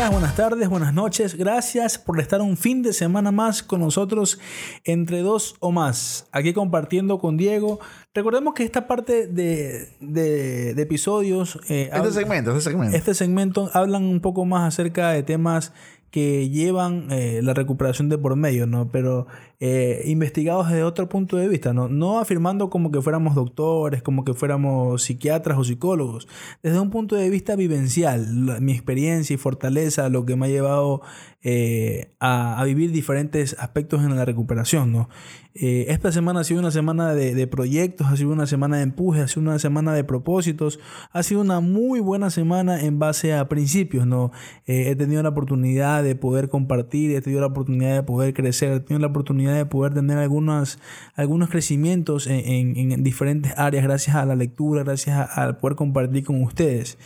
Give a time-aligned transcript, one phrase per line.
[0.00, 1.34] días, buenas tardes, buenas noches.
[1.36, 4.40] Gracias por estar un fin de semana más con nosotros
[4.84, 6.26] entre dos o más.
[6.32, 7.80] Aquí compartiendo con Diego.
[8.14, 11.60] Recordemos que esta parte de, de, episodios...
[11.68, 12.96] Eh, este segmento, este segmento.
[12.96, 15.74] Este segmento hablan un poco más acerca de temas
[16.10, 18.90] que llevan eh, la recuperación de por medio, ¿no?
[18.90, 19.26] Pero
[19.60, 21.88] eh, investigados desde otro punto de vista, ¿no?
[21.88, 26.26] No afirmando como que fuéramos doctores, como que fuéramos psiquiatras o psicólogos,
[26.62, 31.02] desde un punto de vista vivencial, mi experiencia y fortaleza, lo que me ha llevado
[31.42, 35.08] eh, a, vivir diferentes aspectos en la recuperación, ¿no?
[35.52, 39.26] esta semana ha sido una semana de, proyectos, ha sido una semana de empuje, ha
[39.26, 40.78] sido una semana de propósitos,
[41.12, 44.30] ha sido una muy buena semana en base a principios, ¿no?
[44.66, 48.80] he tenido la oportunidad de poder compartir, he tenido la oportunidad de poder crecer, he
[48.80, 50.78] tenido la oportunidad de poder tener algunas,
[51.14, 56.42] algunos crecimientos en, en, diferentes áreas gracias a la lectura, gracias a, poder compartir con
[56.42, 56.98] ustedes.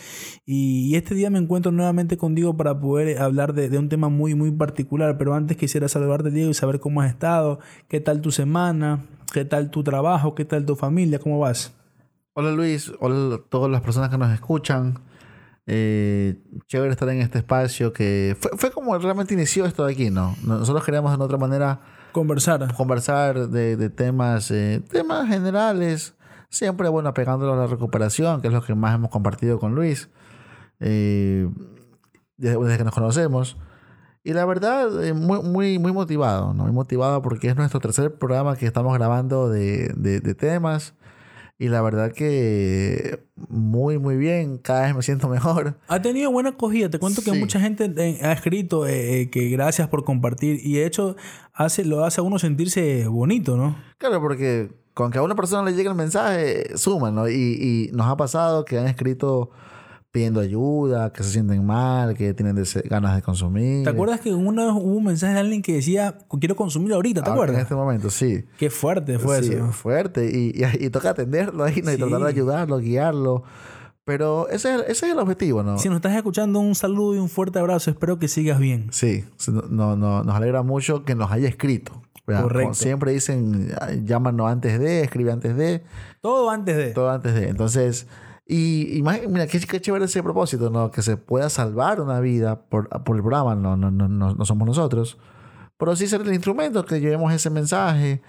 [0.47, 4.24] Y, este día me encuentro nuevamente contigo para poder hablar de, de, un tema muy,
[4.33, 7.59] muy particular, pero antes quisiera saludarte Diego y saber cómo has estado,
[7.89, 11.75] qué tal tu semana, qué tal tu trabajo, qué tal tu familia, cómo vas.
[12.33, 15.01] Hola Luis, hola a todas las personas que nos escuchan.
[15.67, 16.37] Eh,
[16.67, 20.35] chévere estar en este espacio que fue, fue, como realmente inició esto de aquí, ¿no?
[20.43, 21.81] Nosotros queríamos de otra manera
[22.13, 22.75] conversar.
[22.75, 26.15] Conversar de, de temas, eh, temas generales,
[26.49, 30.09] siempre, bueno, apegándolo a la recuperación, que es lo que más hemos compartido con Luis,
[30.81, 31.49] eh,
[32.37, 33.59] desde, que nos conocemos.
[34.25, 36.65] Y la verdad, eh, muy, muy, muy motivado, ¿no?
[36.65, 40.95] Muy motivado porque es nuestro tercer programa que estamos grabando de, de, de temas.
[41.57, 44.59] Y la verdad que muy, muy bien.
[44.59, 45.79] Cada vez me siento mejor.
[45.87, 46.91] Ha tenido buena acogida.
[46.91, 50.59] Te cuento que mucha gente eh, ha escrito eh, eh, que gracias por compartir.
[50.65, 51.17] Y de hecho,
[51.53, 53.77] hace, lo hace a uno sentirse bonito, ¿no?
[53.99, 57.29] Claro, porque con que a una persona le llegue el mensaje, suma, ¿no?
[57.29, 59.51] Y, y nos ha pasado que han escrito
[60.15, 63.83] pidiendo ayuda, que se sienten mal, que tienen ganas de consumir.
[63.83, 67.25] ¿Te acuerdas que una vez hubo un mensaje de alguien que decía, quiero consumir ahorita,
[67.25, 67.57] ¿te acuerdas?
[67.57, 68.45] En este momento, sí.
[68.57, 69.73] Qué fuerte fue sí, eso.
[69.73, 70.31] fuerte.
[70.33, 71.93] Y, y, toca atenderlo ahí, ¿no?
[71.93, 73.43] Y tratar de ayudarlo, guiarlo.
[74.05, 75.79] Pero ese es, ese es el objetivo, ¿no?
[75.79, 77.91] Si nos estás escuchando, un saludo y un fuerte abrazo.
[77.91, 78.87] Espero que sigas bien.
[78.93, 82.03] Sí, no, no, nos alegra mucho que nos haya escrito.
[82.25, 82.75] Correcto.
[82.75, 85.83] siempre dicen, llámanos antes de, escribe antes de.
[86.21, 86.93] Todo antes de.
[86.93, 87.49] Todo antes de.
[87.49, 88.07] Entonces,
[88.47, 90.91] y, mira, qué, qué, chévere ese propósito, ¿no?
[90.91, 94.69] Que se pueda salvar una vida por, por el programa, no, no, no, no, somos
[94.69, 95.17] nosotros.
[95.79, 98.21] Pero sí ser el instrumento que llevemos ese mensaje.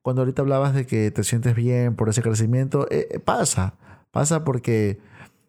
[0.00, 3.74] Cuando ahorita hablabas de que te sientes bien por ese crecimiento, eh, eh, pasa,
[4.10, 5.00] pasa porque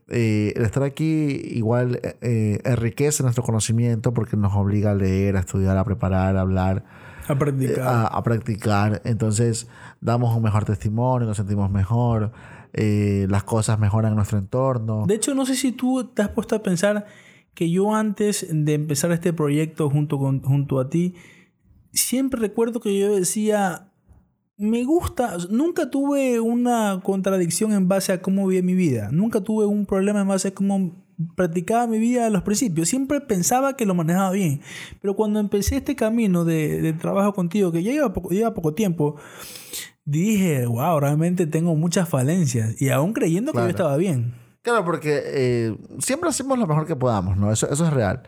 [0.09, 5.77] eh, el estar aquí igual enriquece nuestro conocimiento porque nos obliga a leer, a estudiar,
[5.77, 6.83] a preparar, a hablar.
[7.29, 8.09] A practicar.
[8.11, 9.01] a practicar.
[9.05, 9.67] Entonces
[10.01, 12.33] damos un mejor testimonio, nos sentimos mejor
[12.73, 15.05] eh, las cosas mejoran en nuestro entorno.
[15.07, 17.05] De hecho, no sé si tú te has puesto a pensar
[17.53, 21.15] que yo antes de empezar este proyecto junto, con, junto a ti,
[21.91, 23.89] siempre recuerdo que yo decía,
[24.57, 29.65] me gusta, nunca tuve una contradicción en base a cómo vi mi vida, nunca tuve
[29.65, 30.91] un problema en base a cómo
[31.35, 34.61] practicaba mi vida a los principios, siempre pensaba que lo manejaba bien,
[35.01, 39.15] pero cuando empecé este camino de, trabajo contigo, que ya lleva lleva poco tiempo,
[40.09, 42.81] dije, wow, realmente tengo muchas falencias.
[42.81, 44.33] Y aún creyendo que yo estaba bien.
[44.61, 47.51] Claro, porque eh, siempre hacemos lo mejor que podamos, ¿no?
[47.51, 48.23] Eso, eso es real.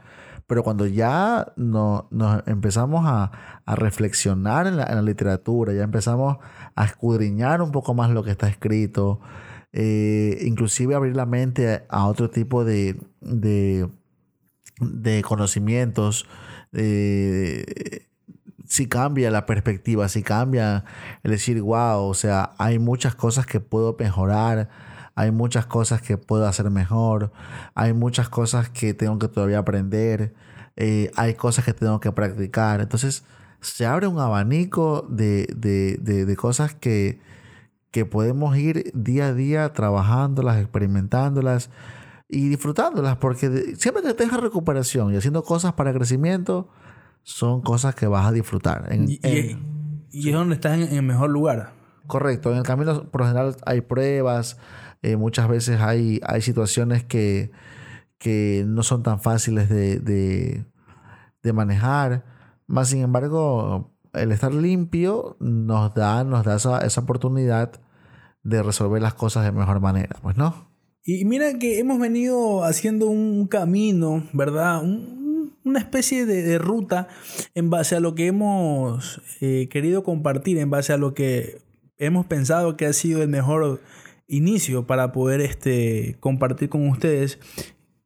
[0.47, 3.31] Pero cuando ya no, nos empezamos a,
[3.65, 6.37] a reflexionar en la, en la, literatura, ya empezamos
[6.75, 9.19] a escudriñar un poco más lo que está escrito,
[9.71, 13.87] eh, inclusive abrir la mente a, otro tipo de, de,
[14.79, 16.27] de conocimientos,
[16.73, 18.07] eh,
[18.71, 20.85] si cambia la perspectiva, si cambia
[21.23, 24.69] el decir, wow, o sea, hay muchas cosas que puedo mejorar,
[25.13, 27.33] hay muchas cosas que puedo hacer mejor,
[27.75, 30.33] hay muchas cosas que tengo que todavía aprender,
[30.77, 32.79] eh, hay cosas que tengo que practicar.
[32.79, 33.25] Entonces,
[33.59, 37.19] se abre un abanico de, de, de, de cosas que,
[37.91, 41.71] que podemos ir día a día trabajándolas, experimentándolas
[42.29, 46.69] y disfrutándolas, porque siempre que tengas recuperación y haciendo cosas para crecimiento,
[47.23, 48.89] son cosas que vas a disfrutar.
[48.93, 49.19] y,
[50.27, 51.73] es donde estás en, el mejor lugar.
[52.07, 52.51] Correcto.
[52.51, 54.57] En el camino, por lo general, hay pruebas.
[55.01, 57.51] Eh, muchas veces hay, hay situaciones que,
[58.17, 62.25] que no son tan fáciles de, de, manejar.
[62.67, 67.81] Más sin embargo, el estar limpio nos da, nos da esa, esa oportunidad
[68.43, 70.69] de resolver las cosas de mejor manera, pues no.
[71.03, 74.83] Y mira que hemos venido haciendo un camino, ¿verdad?
[74.83, 75.20] Un,
[75.63, 77.07] una especie de, ruta
[77.53, 81.61] en base a lo que hemos eh, querido compartir, en base a lo que
[81.97, 83.81] hemos pensado que ha sido el mejor
[84.27, 87.39] inicio para poder este, compartir con ustedes.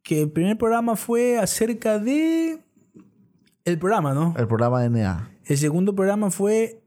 [0.04, 2.60] que el primer programa fue acerca de
[3.63, 4.36] el programa, ¿no?
[4.38, 5.31] El programa de NA.
[5.46, 6.84] El segundo programa fue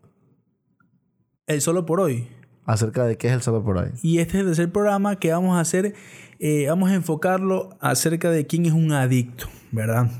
[1.47, 2.29] el solo por hoy.
[2.65, 3.91] Acerca de qué es el solo por hoy.
[4.03, 5.95] Y este es el tercer programa que vamos a hacer,
[6.39, 10.11] eh, vamos a enfocarlo acerca de quién es un adicto, ¿verdad?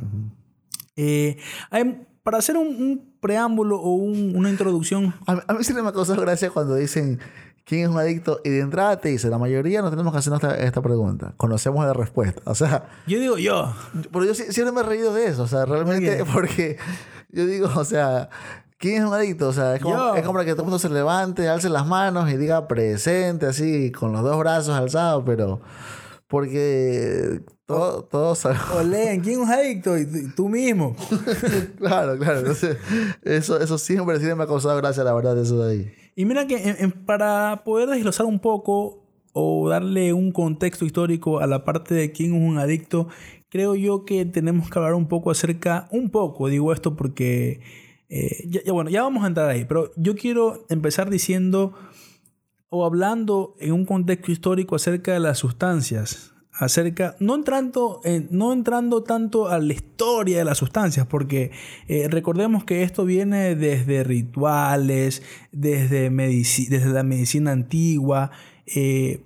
[0.99, 1.37] Eh,
[1.71, 5.73] hay- para hacer un, un preámbulo o un- una introducción, A mí, a mí sí
[5.73, 7.21] me causó gracia cuando dicen
[7.65, 10.43] quién es un adicto y de entrada te dice, la mayoría no tenemos que hacernos
[10.43, 11.33] esta, esta pregunta.
[11.37, 12.43] Conocemos la respuesta.
[12.45, 13.73] O sea, yo digo yo,
[14.13, 15.45] pero yo siempre me he reído de eso.
[15.45, 16.77] O sea, realmente porque
[17.31, 18.29] yo digo, o sea,
[18.79, 19.49] ¿quién es un adicto?
[19.49, 20.15] O sea, es como, Yo.
[20.17, 23.47] es como para que todo el mundo se levante, alce las manos y diga presente,
[23.47, 25.61] así, con los dos brazos alzados, pero
[26.27, 27.41] porque
[28.03, 28.71] todo- sabemos.
[28.75, 29.99] o leen, ¿quién es un adicto?
[29.99, 30.97] Y tú- tú mismo.
[31.79, 32.39] claro, claro.
[32.41, 32.77] Entonces,
[33.23, 35.93] eso, eso siempre, siempre me ha causado gracia, la verdad, eso de ahí.
[36.17, 41.39] Y mira que en- en- para poder desglosar un poco o darle un contexto histórico
[41.41, 43.09] a la parte de quién es un adicto,
[43.51, 47.61] creo yo que tenemos que hablar un poco acerca, un poco, digo esto porque,
[48.09, 51.75] eh, ya, ya bueno, ya vamos a entrar ahí, pero yo quiero empezar diciendo
[52.71, 58.53] o hablando en un contexto histórico acerca de las sustancias, acerca, no entrando, en- no
[58.53, 61.51] entrando tanto a la historia de las sustancias, porque
[61.87, 65.23] eh, recordemos que esto viene desde rituales,
[65.53, 68.31] desde, desde la medicina antigua,
[68.67, 69.23] eh,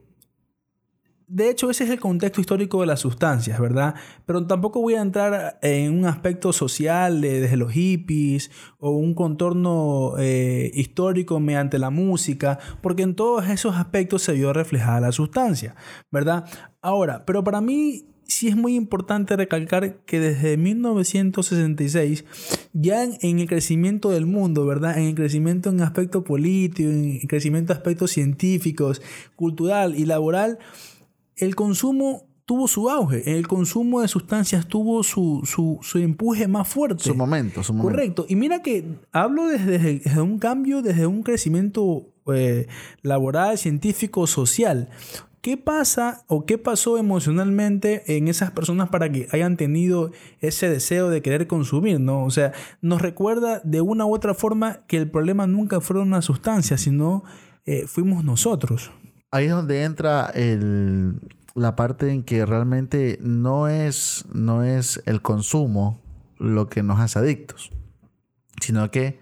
[1.35, 3.95] de hecho, ese es el contexto histórico de las sustancias, ¿verdad?
[4.27, 9.15] Pero tampoco voy a entrar en un aspecto social de- desde los hippies o un
[9.15, 15.13] contorno eh, histórico mediante la música, porque en todos esos aspectos se vio reflejada la
[15.13, 15.75] sustancia,
[16.11, 16.45] ¿verdad?
[16.83, 22.25] Ahora, pero para mí sí es muy importante recalcar que desde 1966,
[22.73, 24.97] ya en, en el crecimiento del mundo, ¿verdad?
[24.99, 29.03] En el crecimiento en aspecto político, en el crecimiento de aspectos científicos,
[29.37, 30.59] cultural y laboral,
[31.37, 36.69] el consumo tuvo su auge, el consumo de sustancias tuvo su, su, su empuje más
[36.69, 37.05] fuerte.
[37.05, 37.91] Su momento, su momento.
[37.91, 38.27] Correcto.
[38.29, 42.67] Y mira que hablo desde, desde un cambio, desde un crecimiento eh,
[43.03, 44.89] laboral, científico, social.
[45.41, 51.11] ¿Qué pasa o qué pasó emocionalmente en esas personas para que hayan tenido ese deseo
[51.11, 51.99] de querer consumir?
[51.99, 52.25] ¿no?
[52.25, 56.23] O sea, nos recuerda de una u otra forma que el problema nunca fueron una
[56.23, 57.25] sustancia, sino
[57.65, 58.93] eh, fuimos nosotros.
[59.33, 61.19] Ahí es donde entra el,
[61.55, 66.01] la parte en que realmente no es, no es el consumo
[66.39, 67.73] lo que nos hace adictos,
[68.61, 69.21] sino que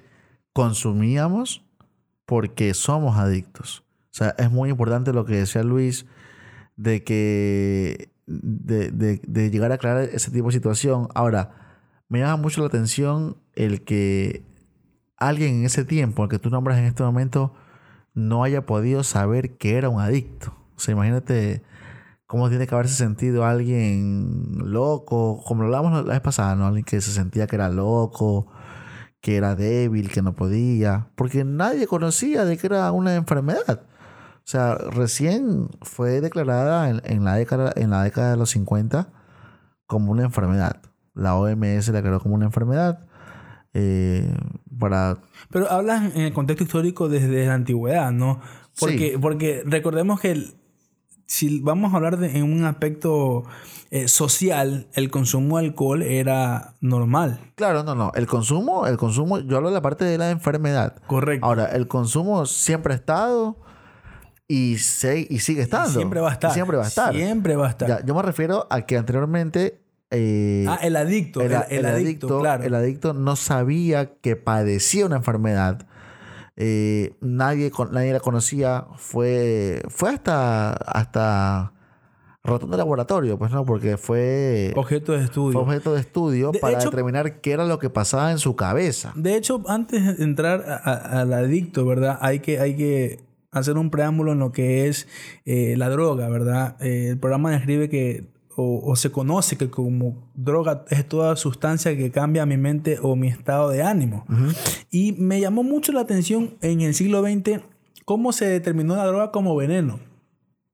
[0.53, 1.65] consumíamos
[2.27, 3.85] porque somos adictos.
[4.07, 6.07] O sea, es muy importante lo que decía Luis
[6.77, 11.09] de que de, llegar a aclarar ese tipo de situación.
[11.15, 11.77] Ahora,
[12.09, 14.45] me llama mucho la atención el que
[15.17, 17.55] alguien en ese tiempo, el que tú nombras en este momento,
[18.15, 20.55] no haya podido saber que era un adicto.
[20.77, 21.63] O sea, imagínate
[22.27, 26.67] cómo tiene que haberse sentido alguien loco, como lo hablábamos la vez pasada, ¿no?
[26.67, 28.47] Alguien que se sentía que era loco,
[29.21, 33.83] que era débil, que no podía, porque nadie conocía de que era una enfermedad.
[34.39, 39.13] O sea, recién fue declarada en, en la, década, en la década de los 50
[39.87, 40.81] como una enfermedad.
[41.15, 43.10] La OMS la declaró como una enfermedad
[43.75, 44.35] eh,
[44.79, 45.19] para
[45.51, 48.41] Pero hablas en el contexto histórico desde la antigüedad, ¿no?
[48.79, 49.19] Porque, Sí.
[49.21, 50.55] porque recordemos que el-
[51.27, 53.45] si vamos a hablar de, en un aspecto
[53.93, 57.41] eh, social, el consumo de alcohol era normal.
[57.57, 58.13] Claro, no, no.
[58.15, 60.97] El consumo, el consumo, yo hablo de la parte de la enfermedad.
[61.07, 61.45] Correcto.
[61.47, 63.57] Ahora, el consumo siempre ha estado
[64.49, 65.91] y, se- y sigue estando.
[65.91, 66.51] siempre va a estar.
[66.51, 67.15] Y siempre va a estar.
[67.15, 67.89] Siempre va a estar.
[67.89, 69.80] Ya, yo me refiero a que anteriormente
[70.11, 71.41] eh, ah, el adicto.
[71.41, 72.65] El, el adicto, claro.
[72.65, 75.87] el adicto no sabía que padecía una enfermedad.
[76.57, 78.87] Eh, nadie, con- nadie la conocía.
[78.97, 81.73] Fue, fue hasta, hasta
[82.43, 85.53] ratón de laboratorio, pues no, porque fue, Objeto de estudio.
[85.53, 88.57] fue objeto de estudio De para hecho- determinar qué era lo que pasaba en su
[88.57, 89.13] cabeza.
[89.15, 92.19] De hecho, antes de entrar al adicto, ¿verdad?
[92.21, 93.21] Hay que, hay que
[93.53, 95.07] hacer un preámbulo en lo que es
[95.45, 96.77] eh, la droga, ¿verdad?
[96.83, 101.97] Eh, el programa describe que, o, o se conoce que como droga es toda sustancia
[101.97, 104.25] que cambia mi mente o mi estado de ánimo.
[104.91, 107.61] Y me llamó mucho la atención en el siglo XX
[108.05, 110.01] cómo se determinó la droga como veneno.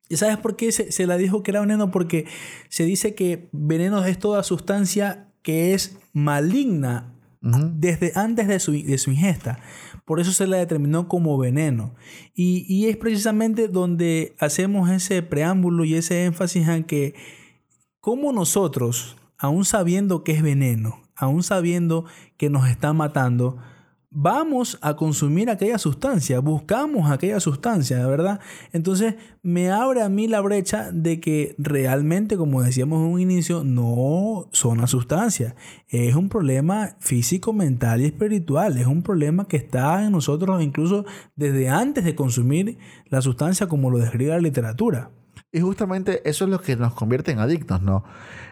[0.09, 1.91] ¿Y sabes por qué se, se la dijo que era veneno?
[1.91, 2.27] Porque
[2.69, 8.99] se dice que veneno es toda sustancia que es maligna desde antes de su, de
[8.99, 9.59] su ingesta.
[10.05, 11.95] Por eso se la determinó como veneno.
[12.35, 17.15] Y, y es precisamente donde hacemos ese preámbulo y ese énfasis en que
[18.07, 22.05] como nosotros, aún sabiendo que es veneno, aún sabiendo
[22.37, 23.57] que nos está matando,
[24.11, 28.39] vamos a consumir aquella sustancia, buscamos aquella sustancia, ¿verdad?
[28.73, 33.65] Entonces me abre a mí la brecha de que realmente, como decíamos en un inicio,
[33.65, 35.57] no son las sustancias.
[35.89, 38.79] Es un problema físico, mental y espiritual.
[38.79, 43.91] Es un problema que está en nosotros incluso desde antes de consumir la sustancia, como
[43.91, 45.11] lo describe la literatura.
[45.53, 48.05] Y justamente eso es lo que nos convierte en adictos, ¿no?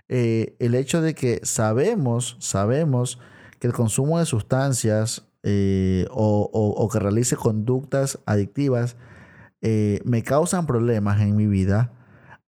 [0.09, 3.19] Eh, el hecho de que sabemos, sabemos
[3.59, 8.97] que el consumo de sustancias eh, o, que realice conductas adictivas
[9.61, 11.93] eh, me causan problemas en mi vida,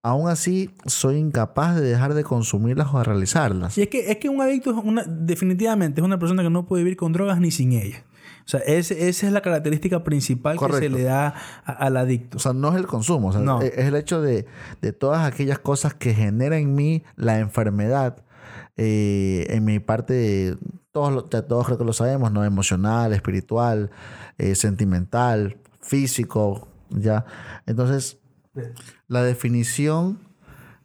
[0.02, 3.78] aún así soy incapaz de dejar de consumirlas o de realizarlas.
[3.78, 6.66] Y es que, es que un adicto es una, definitivamente es una persona que no
[6.66, 8.04] puede vivir con drogas ni sin ellas.
[8.46, 11.34] O sea, esa es la característica principal que se le da
[11.66, 12.38] al adicto.
[12.38, 14.46] O sea, no es el consumo, es, el hecho de,
[14.82, 18.24] de, todas aquellas cosas que generan en mí la enfermedad
[18.78, 20.58] eh, en mi parte,
[20.92, 22.44] todos, todos creo que lo sabemos, ¿no?
[22.44, 23.90] Emocional, espiritual,
[24.38, 27.26] eh, sentimental, físico, ¿ya?
[27.66, 28.20] Entonces,
[29.08, 30.20] la definición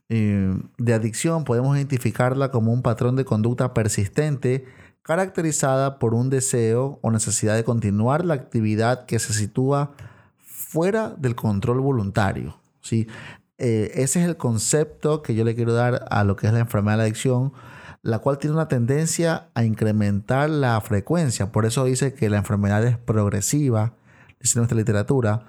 [0.09, 4.67] eh, de adicción podemos identificarla como un patrón de conducta persistente
[5.03, 9.93] caracterizada por un deseo o necesidad de continuar la actividad que se sitúa
[10.39, 12.59] fuera del control voluntario.
[12.81, 13.07] ¿sí?
[13.59, 16.95] ese es el concepto que yo le quiero dar a lo que es la enfermedad
[16.95, 17.53] de la adicción
[18.03, 21.53] la cual tiene una tendencia a incrementar la frecuencia.
[21.53, 23.95] Por eso dice que la enfermedad es progresiva,
[24.41, 25.47] dice nuestra literatura,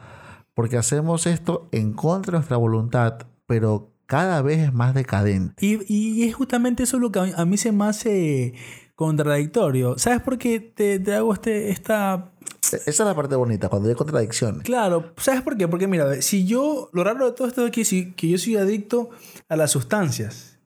[0.53, 5.65] porque hacemos esto en contra de nuestra voluntad, pero cada vez es más decadente.
[5.65, 8.53] Y, es justamente eso lo que a mí, se me hace
[9.01, 9.97] contradictorio.
[9.97, 12.29] ¿Sabes por qué te, hago este, esta...
[12.71, 14.61] E, esa es la parte bonita, cuando hay contradicciones.
[14.61, 15.67] Claro, ¿sabes por qué?
[15.67, 19.09] Porque mira, si yo, lo raro de todo esto es que, que yo soy adicto
[19.49, 20.59] a las sustancias.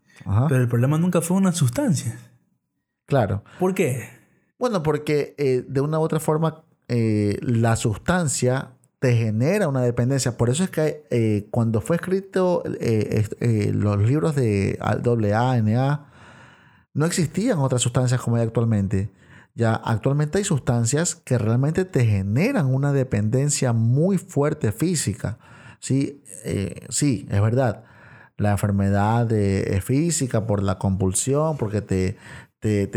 [0.50, 2.20] Pero el problema nunca fue una sustancia.
[3.06, 3.44] Claro.
[3.58, 4.10] ¿Por qué?
[4.60, 10.36] Bueno, porque eh, de una u otra forma eh, la sustancia te genera una dependencia.
[10.36, 16.12] Por eso es que eh, cuando fue escrito los libros de AA, NA,
[16.96, 19.12] no existían otras sustancias como hay actualmente.
[19.54, 25.38] Ya actualmente hay sustancias que realmente te generan una dependencia muy fuerte física.
[25.80, 26.24] Sí,
[26.90, 27.84] sí, es verdad
[28.38, 32.18] la enfermedad de, física por la compulsión, porque te,
[32.60, 32.88] te,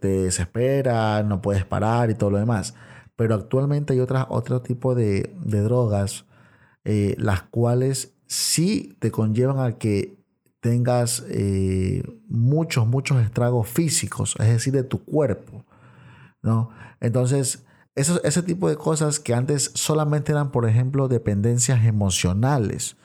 [0.00, 2.74] desespera, no puedes parar y todo lo demás.
[3.16, 6.26] Pero actualmente hay otras, otro tipo de, drogas,
[6.84, 10.16] eh, las cuales sí te conllevan a que
[10.66, 15.64] tengas eh, muchos, muchos estragos físicos, es decir, de tu cuerpo.
[16.42, 16.70] ¿no?
[17.00, 22.96] Entonces, ese tipo de cosas que antes solamente eran, por ejemplo, dependencias emocionales,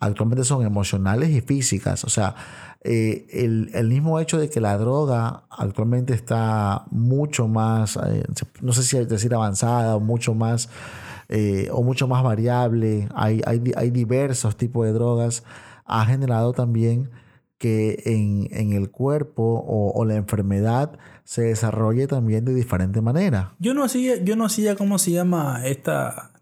[0.00, 2.02] actualmente son emocionales y físicas.
[2.04, 2.34] O sea,
[2.82, 8.24] eh, el, mismo hecho de que la droga actualmente está mucho más, eh,
[8.62, 10.70] no sé si decir avanzada o mucho más,
[11.70, 15.44] o mucho más variable, hay, hay, diversos tipos de drogas,
[15.84, 17.10] ha generado también
[17.58, 23.54] que en, el cuerpo o, la enfermedad se desarrolle también de diferente manera.
[23.60, 26.32] Yo no hacía, yo no hacía cómo se llama esta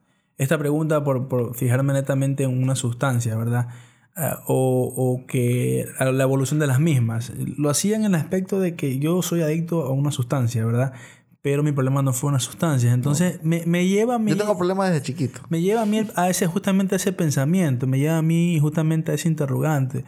[0.40, 3.68] esta pregunta por, fijarme netamente en una sustancia, ¿verdad?
[4.16, 7.30] Ah, o, que la evolución de las mismas.
[7.58, 10.94] Lo hacía en el aspecto de que yo soy adicto a una sustancia, ¿verdad?
[11.42, 12.92] Pero mi problema no fue una sustancia.
[12.92, 14.30] Entonces me, lleva a mí...
[14.30, 15.40] Yo tengo problemas desde chiquito.
[15.48, 19.12] Me lleva a mí a ese, justamente a ese pensamiento, me lleva a mí justamente
[19.12, 20.04] a ese interrogante.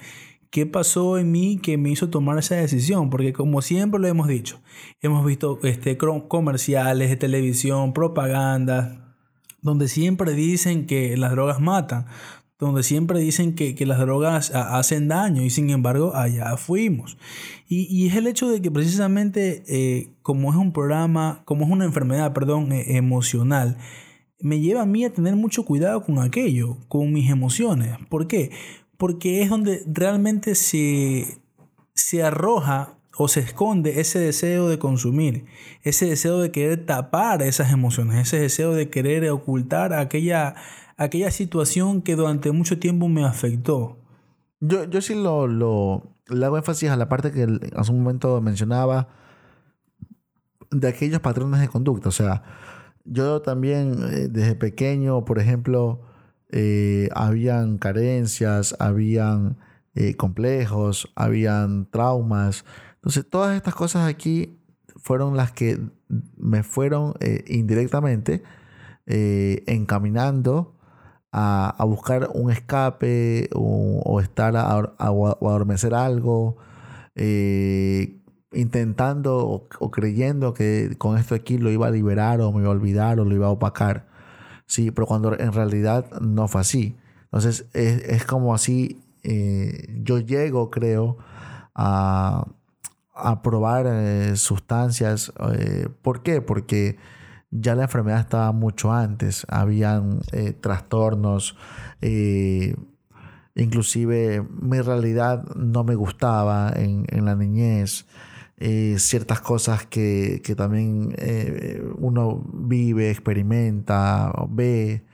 [0.51, 3.09] ¿Qué pasó en mí que me hizo tomar esa decisión?
[3.09, 4.61] Porque como siempre lo hemos dicho,
[5.01, 9.17] hemos visto este, comerciales de televisión, propaganda,
[9.63, 12.05] donde siempre dicen que las drogas matan,
[12.67, 17.19] donde siempre dicen que, las drogas hacen daño y sin embargo allá fuimos.
[17.69, 21.85] Y, es el hecho de que precisamente eh, como es un programa, como es una
[21.85, 23.79] enfermedad, perdón, eh, emocional,
[24.39, 27.97] me lleva a mí a tener mucho cuidado con aquello, con mis emociones.
[28.09, 28.51] ¿Por qué?
[28.97, 31.39] Porque es donde realmente se,
[31.95, 35.47] se arroja o se esconde ese deseo de consumir,
[35.83, 40.55] ese deseo de querer tapar esas emociones, ese deseo de querer ocultar aquella,
[41.03, 43.99] aquella situación que durante mucho tiempo me afectó.
[44.61, 48.41] Yo, yo sí lo, lo, le hago énfasis a la parte que hace un momento
[48.41, 49.09] mencionaba
[50.71, 52.09] de aquellos patrones de conducta.
[52.09, 52.43] O sea,
[53.05, 56.03] yo también eh, desde pequeño, por ejemplo,
[56.51, 59.59] eh, habían carencias, habían
[59.95, 62.65] eh, complejos, habían traumas,
[63.03, 64.61] entonces, todas estas cosas aquí
[64.95, 65.81] fueron las que
[66.37, 68.45] me fueron eh, indirectamente
[69.05, 70.77] encaminando
[71.33, 76.57] a, buscar un escape o, estar a, adormecer algo.
[77.15, 78.19] Eh,
[78.53, 82.73] intentando o, creyendo que con esto aquí lo iba a liberar o me iba a
[82.73, 84.07] olvidar o lo iba a opacar.
[84.67, 86.97] Sí, pero cuando en realidad no fue así.
[87.25, 91.17] Entonces es, como así, eh, yo llego, creo,
[91.75, 92.47] a,
[93.43, 95.33] probar eh, sustancias.
[96.03, 96.43] ¿Por qué?
[96.43, 96.99] Porque
[97.53, 99.47] ya la enfermedad estaba mucho antes.
[99.49, 100.21] Habían
[100.61, 101.57] trastornos,
[103.55, 108.07] inclusive mi realidad no me gustaba en, la niñez.
[108.59, 115.05] Eh, ciertas cosas que, también eh, uno vive, experimenta, ve.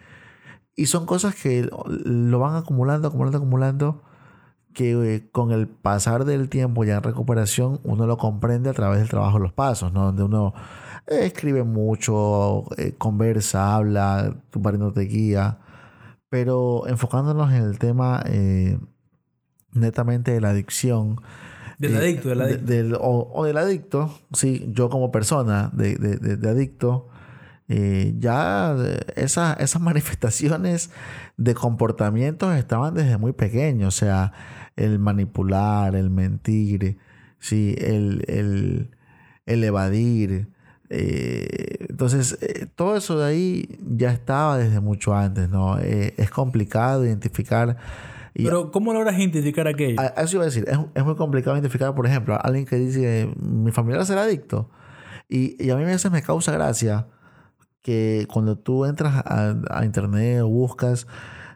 [0.76, 4.02] Y son cosas que lo van acumulando, acumulando, acumulando,
[4.74, 9.00] que eh, con el pasar del tiempo ya en recuperación uno lo comprende a través
[9.00, 10.04] del trabajo de los pasos, ¿no?
[10.04, 10.54] Donde uno
[11.08, 12.64] escribe mucho,
[12.98, 15.58] conversa, habla, tu pariente te guía.
[16.28, 18.22] Pero enfocándonos en el tema
[19.72, 21.20] netamente de la adicción,
[21.78, 23.00] del adicto, del adicto.
[23.00, 27.08] o, del adicto, sí, yo como persona de, de adicto,
[27.70, 28.74] eh, ya
[29.14, 30.90] esas, esas manifestaciones
[31.36, 34.32] de comportamientos estaban desde muy pequeño, o sea,
[34.76, 36.98] el manipular, el mentir,
[37.38, 38.90] sí, el, el,
[39.46, 40.48] el evadir.
[40.90, 45.78] Eh, entonces, eh, todo eso de ahí ya estaba desde mucho antes, ¿no?
[45.78, 47.76] es complicado identificar
[48.44, 50.00] pero, ¿cómo logras identificar aquello?
[50.16, 50.64] eso iba a decir.
[50.94, 54.70] Es, muy complicado identificar, por ejemplo, a alguien que dice, mi familiar será adicto.
[55.28, 57.08] Y, y, a mí a veces me causa gracia
[57.82, 61.06] que cuando tú entras a, internet o buscas,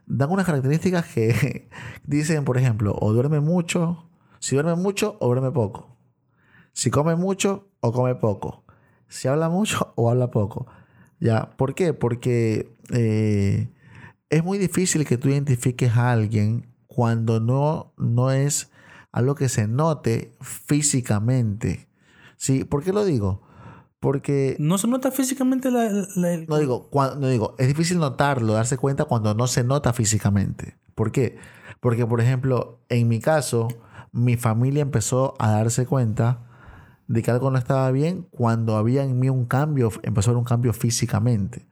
[0.07, 1.69] dan unas características que
[2.05, 4.09] dicen, por ejemplo, o duerme mucho,
[4.41, 5.97] si duerme mucho o duerme poco.
[6.73, 8.62] Si come mucho o come poco.
[9.13, 10.67] Si habla mucho o habla poco.
[11.21, 11.51] ¿Ya?
[11.57, 11.93] ¿Por qué?
[11.93, 13.69] Porque eh,
[14.31, 18.71] es muy difícil que tú identifiques a alguien cuando no, no es
[19.13, 21.89] algo que se note físicamente.
[22.37, 22.65] ¿Sí?
[22.65, 23.43] ¿Por qué lo digo?
[24.01, 24.57] Porque...
[24.59, 25.91] No se nota físicamente la...
[26.17, 30.77] No, digo, no digo, es difícil notarlo, darse cuenta cuando no se nota físicamente.
[30.97, 31.37] ¿Por qué?
[31.79, 33.69] Porque, por ejemplo, en mi caso,
[34.11, 36.49] mi familia empezó a darse cuenta
[37.13, 40.39] de que algo no estaba bien cuando había en mí un cambio, empezó a haber
[40.39, 41.67] un cambio físicamente.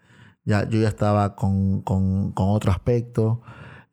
[0.44, 3.40] Ya, yo ya estaba con, con, otro aspecto,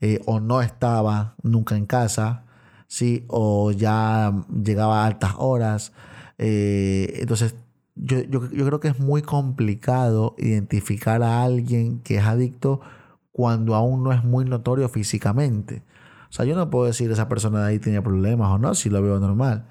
[0.02, 2.44] eh, o no estaba nunca en casa,
[2.88, 3.24] ¿sí?
[3.30, 5.94] o ya llegaba a altas horas.
[6.38, 7.56] Eh, entonces,
[7.96, 12.82] yo, yo, yo, creo que es muy complicado identificar a alguien que es adicto
[13.32, 15.84] cuando aún no es muy notorio físicamente.
[16.30, 18.90] O sea, yo no puedo decir esa persona de ahí tiene problemas o no, si
[18.90, 19.66] lo veo normal.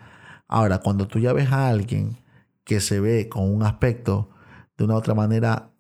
[0.48, 2.18] Ahora, cuando tú ya ves a alguien
[2.64, 4.30] que se ve con un aspecto
[4.76, 5.70] de una otra manera,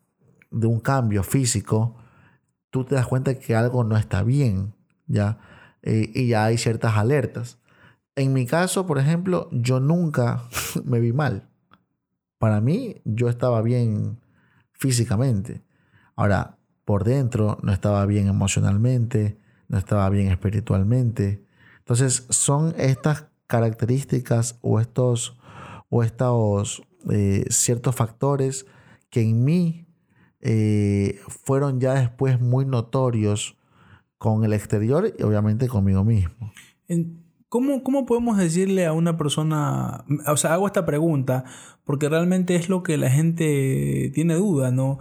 [0.50, 1.96] de un cambio físico,
[2.70, 4.74] tú te das cuenta que algo no está bien,
[5.06, 5.38] ¿ya?
[5.82, 7.58] Eh, y ya hay ciertas alertas.
[8.16, 10.44] En mi caso, por ejemplo, yo nunca
[10.84, 11.48] me vi mal.
[12.38, 14.20] Para mí, yo estaba bien
[14.72, 15.62] físicamente.
[16.16, 21.44] Ahora, por dentro, no estaba bien emocionalmente, no estaba bien espiritualmente.
[21.78, 25.38] Entonces, son estas características o estos,
[25.88, 28.66] o estos eh, ciertos factores
[29.10, 29.86] que en mí
[30.40, 33.56] eh, fueron ya después muy notorios
[34.18, 36.52] con el exterior y obviamente conmigo mismo.
[37.48, 41.44] ¿Cómo, ¿Cómo podemos decirle a una persona, o sea, hago esta pregunta
[41.84, 44.98] porque realmente es lo que la gente tiene duda, ¿no?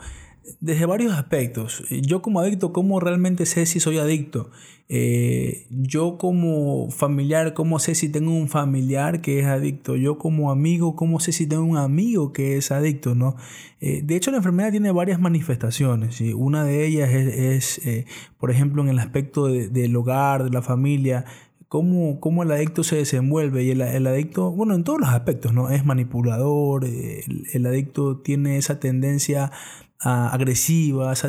[0.60, 1.84] Desde varios aspectos.
[1.89, 4.51] Yo como adicto, ¿cómo realmente sé si soy adicto?
[4.88, 9.95] Eh, yo como familiar, ¿cómo sé si tengo un familiar que es adicto?
[9.95, 13.15] Yo como amigo, ¿cómo sé si tengo un amigo que es adicto?
[13.15, 13.36] ¿no?
[13.81, 16.21] Eh, de hecho, la enfermedad tiene varias manifestaciones.
[16.36, 18.05] Una de ellas es, eh,
[18.38, 21.25] por ejemplo, en el aspecto del hogar, de la familia.
[21.67, 25.71] Cómo, cómo, el adicto se desenvuelve y el, adicto, bueno, en todos los aspectos, ¿no?
[25.71, 29.51] Es manipulador, el, el adicto tiene esa tendencia
[30.06, 31.26] agresivas.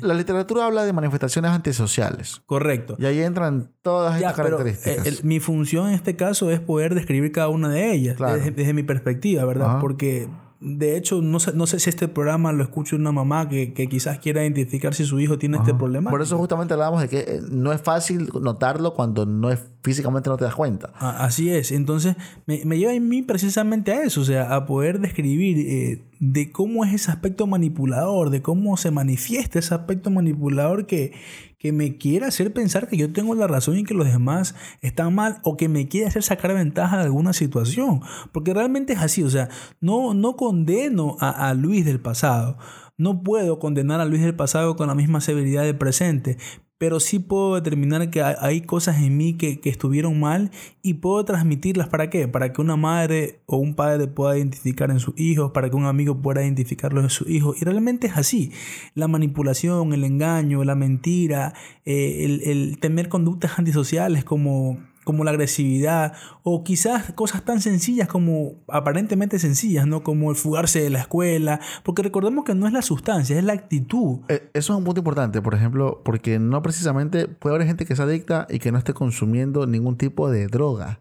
[0.00, 2.42] la literatura habla de manifestaciones antisociales.
[2.46, 2.96] Correcto.
[2.98, 5.06] Y ahí entran todas estas características.
[5.06, 8.82] Eh, mi función en este caso es poder describir cada una de ellas desde, mi
[8.82, 9.80] perspectiva, ¿verdad?
[9.80, 10.28] Porque
[10.60, 14.18] de hecho, no sé, no sé si este programa lo escucha una mamá que, quizás
[14.18, 16.10] quiera identificar si su hijo tiene este problema.
[16.10, 20.28] Por eso justamente hablábamos de que eh, no es fácil notarlo cuando no es físicamente
[20.28, 20.92] no te das cuenta.
[20.98, 21.70] Así es.
[21.70, 22.16] Entonces,
[22.46, 26.84] me, lleva a mí precisamente a eso, o sea, a poder describir eh, de cómo
[26.84, 31.12] es ese aspecto manipulador, de cómo se manifiesta ese aspecto manipulador que,
[31.58, 35.14] que me quiere hacer pensar que yo tengo la razón y que los demás están
[35.14, 38.00] mal o que me quiere hacer sacar ventaja de alguna situación.
[38.32, 39.48] Porque realmente es así, o sea,
[39.80, 42.58] no, no condeno a, a Luis del pasado.
[42.96, 46.38] No puedo condenar a Luis del pasado con la misma severidad del presente,
[46.78, 51.24] pero sí puedo determinar que hay cosas en mí que, que, estuvieron mal y puedo
[51.24, 51.88] transmitirlas.
[51.88, 52.28] ¿Para qué?
[52.28, 55.86] Para que una madre o un padre pueda identificar en sus hijos, para que un
[55.86, 57.60] amigo pueda identificarlo en sus hijos.
[57.60, 58.52] Y realmente es así.
[58.94, 61.52] La manipulación, el engaño, la mentira,
[61.84, 68.08] eh, el, el tener conductas antisociales como como la agresividad o quizás cosas tan sencillas
[68.08, 70.02] como aparentemente sencillas, ¿no?
[70.02, 73.54] Como el fugarse de la escuela, porque recordemos que no es la sustancia, es la
[73.54, 74.18] actitud.
[74.28, 77.96] Eh, eso es un punto importante, por ejemplo, porque no precisamente puede haber gente que
[77.96, 81.00] se adicta y que no esté consumiendo ningún tipo de droga,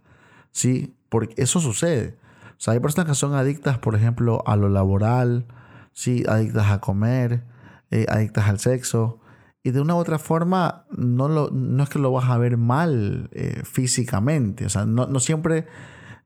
[0.54, 0.96] ¿sí?
[1.10, 2.16] Porque eso sucede.
[2.56, 5.48] Sea, hay personas que son adictas, por ejemplo, a lo laboral,
[5.92, 6.24] ¿sí?
[6.30, 7.44] Adictas a comer,
[7.92, 9.20] eh, adictas al sexo
[9.68, 12.56] y de una u otra forma no, lo, no es que lo vas a ver
[12.56, 14.66] mal eh, físicamente.
[14.66, 15.66] O sea, no, no siempre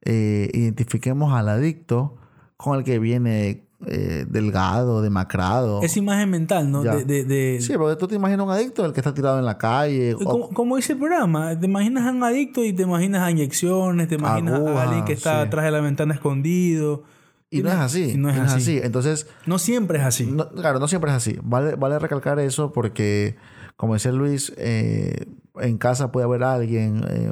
[0.03, 2.17] eh, identifiquemos al adicto
[2.55, 5.81] con el que viene eh, delgado, demacrado.
[5.81, 6.83] Es imagen mental, ¿no?
[6.83, 9.57] De, de, Sí, porque tú te imaginas un adicto, el que está tirado en la
[9.57, 10.15] calle.
[10.53, 14.15] Como, dice el programa, te imaginas a un adicto y te imaginas a inyecciones, te
[14.15, 17.05] imaginas a alguien que está atrás de la ventana escondido.
[17.53, 18.17] Y no es así.
[18.17, 18.79] no es, así.
[18.81, 19.27] Entonces.
[19.45, 20.33] No siempre es así.
[20.55, 21.37] claro, no siempre es así.
[21.43, 23.35] Vale, vale recalcar eso porque,
[23.75, 25.25] como decía Luis, eh,
[25.59, 27.29] en casa puede haber alguien eh,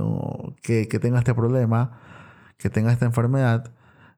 [0.62, 2.01] que, que, tenga este problema,
[2.58, 3.71] que tenga esta enfermedad.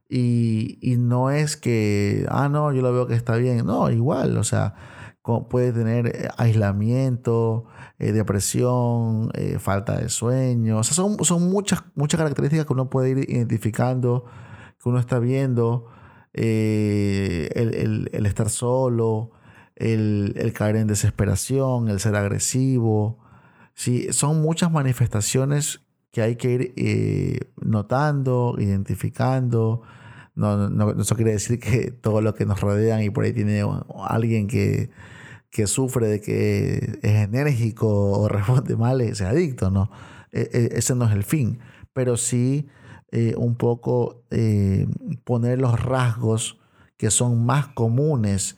[0.10, 3.64] Y, y, no es que, ah, no, yo lo veo que está bien.
[3.68, 4.74] No, igual, o sea,
[5.22, 7.66] puede tener eh, aislamiento,
[8.00, 10.80] depresión, falta de sueño.
[10.80, 14.26] O sea, son, son muchas, muchas características que uno puede ir identificando
[14.82, 15.88] que uno está viendo,
[16.34, 19.32] eh, el, estar solo,
[19.76, 23.20] el, caer en desesperación, el ser agresivo.
[23.74, 29.82] Sí, son muchas manifestaciones que hay que ir eh, notando, identificando.
[30.36, 33.63] No, no, eso quiere decir que todo lo que nos rodean y por ahí tiene
[34.08, 34.89] alguien que,
[35.50, 39.91] que sufre de que es enérgico o responde mal, es adicto, ¿no?
[40.32, 41.60] E, e, ese no es el fin.
[41.94, 42.67] Pero sí
[43.12, 44.88] eh, un poco eh,
[45.24, 46.60] poner los rasgos
[46.97, 48.58] que son más comunes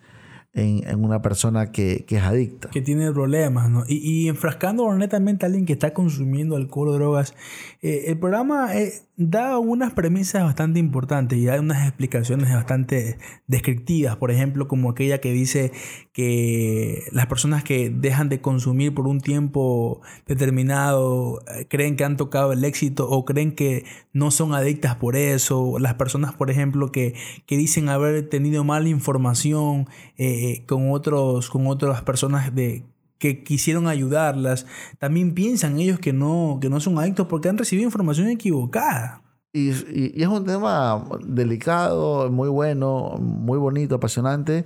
[0.53, 2.69] en, una persona que, es adicta.
[2.69, 3.83] Que tiene problemas, ¿no?
[3.87, 7.33] Y, y enfrascando netamente a alguien que está consumiendo alcohol o drogas,
[7.81, 8.69] eh, el programa
[9.15, 15.19] da unas premisas bastante importantes y da unas explicaciones bastante descriptivas, por ejemplo, como aquella
[15.19, 15.71] que dice
[16.13, 22.17] que las personas que dejan de consumir por un tiempo determinado eh, creen que han
[22.17, 26.91] tocado el éxito o creen que no son adictas por eso, las personas, por ejemplo,
[26.91, 27.13] que,
[27.45, 32.83] que dicen haber tenido mala información eh, con, otros, con otras personas de
[33.23, 34.65] que quisieron ayudarlas,
[34.99, 39.21] también piensan ellos que no, que no son adictos porque han recibido información equivocada.
[39.53, 44.65] Y, es un tema delicado, muy bueno, muy bonito, apasionante,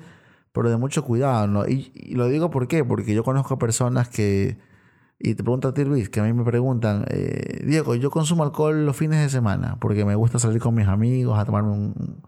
[0.54, 1.68] pero de mucho cuidado.
[1.70, 4.58] Y, lo digo por qué, porque yo conozco personas que,
[5.20, 8.44] y te pregunto a ti Luis, que a mí me preguntan, eh, Diego, yo consumo
[8.44, 12.24] alcohol los fines de semana porque me gusta salir con mis amigos a tomar, un,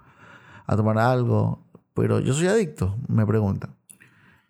[0.68, 1.66] a tomar algo,
[1.96, 3.74] pero yo soy adicto, me preguntan.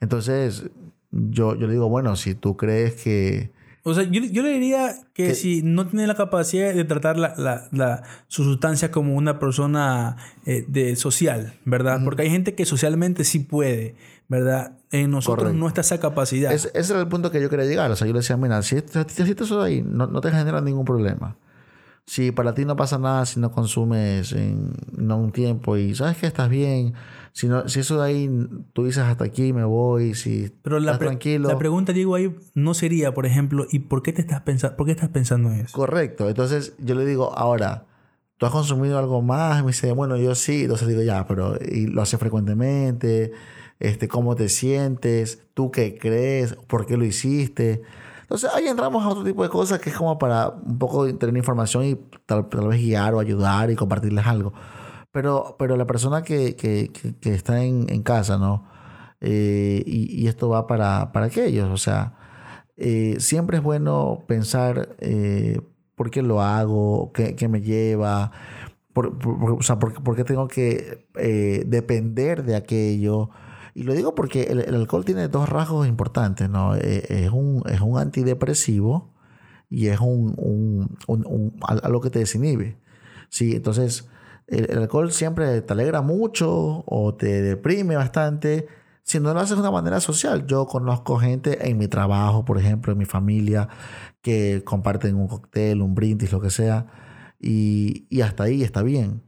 [0.02, 0.70] Entonces,
[1.12, 3.52] yo, yo le digo, bueno, si tú crees que...
[3.84, 7.34] O sea, yo, yo le diría que, si no tiene la capacidad de tratar la,
[7.38, 12.02] la, la su sustancia como una persona eh, de social, ¿verdad?
[12.04, 13.96] Porque hay gente que socialmente sí puede,
[14.28, 14.78] ¿verdad?
[14.92, 16.52] En nosotros no está esa capacidad.
[16.52, 17.90] ese era el punto que yo quería llegar.
[17.90, 18.76] O sea, yo le decía, mira, si,
[19.08, 21.38] si, si eso ahí, no, no te genera ningún problema
[22.10, 26.26] si para ti no pasa nada si no consumes en un tiempo y sabes que
[26.26, 26.96] estás bien,
[27.34, 31.08] si, si eso de ahí tú dices hasta aquí me voy, si Pero la estás
[31.08, 31.50] tranquilo.
[31.50, 34.88] La pregunta, Diego, ahí no sería, por ejemplo, ¿y por qué te estás pensando, por
[34.88, 35.78] qué estás pensando en eso?
[35.78, 36.28] Correcto.
[36.28, 37.86] Entonces yo le digo, ahora,
[38.38, 39.62] ¿tú has consumido algo más?
[39.64, 40.64] Me dice, bueno, yo sí.
[40.64, 43.34] Entonces digo, ya, pero y lo haces frecuentemente,
[43.80, 45.44] este, ¿cómo te sientes?
[45.54, 46.56] ¿Tú qué crees?
[46.56, 47.84] ¿Por qué lo hiciste?
[48.30, 51.36] Entonces ahí entramos a otro tipo de cosas que es como para un poco tener
[51.36, 51.96] información y
[52.28, 54.54] tal, vez guiar o ayudar y compartirles algo.
[55.12, 58.70] Pero, pero la persona que, que, que, está en, en, casa, ¿no?
[59.20, 62.14] Eh, y, y, esto va para, para aquellos, o sea,
[62.78, 65.60] eh, siempre es bueno pensar eh,
[65.96, 68.32] por qué lo hago, qué, qué me lleva,
[68.94, 71.08] por, o sea, por, por, qué tengo que
[71.66, 73.32] depender de aquello.
[73.80, 76.76] Y lo digo porque el, alcohol tiene dos rasgos importantes, ¿no?
[76.76, 79.14] Eh, es, un, es un antidepresivo
[79.70, 80.36] y es un,
[81.08, 82.78] un, algo que te desinhibe.
[83.30, 84.10] Sí, entonces
[84.48, 88.68] el, alcohol siempre te alegra mucho o te deprime bastante
[89.04, 90.46] si no lo haces de una manera social.
[90.46, 93.70] Yo conozco gente en mi trabajo, por ejemplo, en mi familia,
[94.22, 96.88] que comparten un cóctel, un brindis, lo que sea,
[97.40, 99.24] y, y hasta ahí está bien.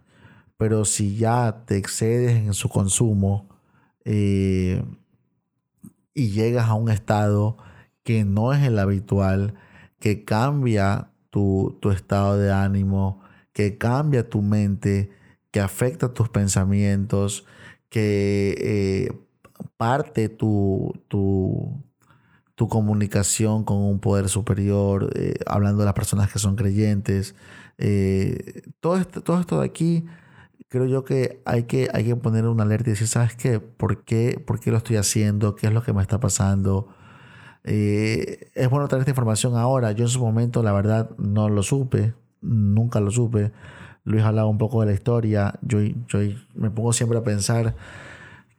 [0.58, 3.51] Pero si ya te excedes en su consumo,
[4.06, 4.84] eh,
[6.14, 7.58] y llegas a un estado
[8.04, 9.56] que no es el habitual,
[10.00, 13.22] que cambia tu, estado de ánimo,
[13.54, 15.12] que cambia tu mente,
[15.52, 17.46] que afecta tus pensamientos,
[17.90, 19.20] que eh,
[19.78, 21.84] parte tu, tu,
[22.56, 27.36] tu, comunicación con un poder superior, eh, hablando de las personas que son creyentes.
[28.80, 30.06] Todo, esto, todo esto de aquí,
[30.72, 33.60] creo yo que hay que, hay que poner una alerta y decir, ¿sabes qué?
[33.60, 34.42] ¿Por qué?
[34.46, 35.54] ¿Por qué lo estoy haciendo?
[35.54, 36.88] ¿Qué es lo que me está pasando?
[37.66, 39.92] Eh, es bueno tener esta información ahora.
[39.92, 42.14] Yo en su momento, la verdad, no lo supe.
[42.40, 43.52] Nunca lo supe.
[44.06, 45.60] Luis hablaba un poco de la historia.
[45.62, 46.20] Yo, yo
[46.56, 47.76] me pongo siempre a pensar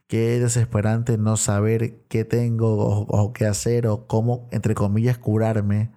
[0.06, 5.90] qué desesperante no saber qué tengo o, qué hacer o cómo, entre comillas, curarme,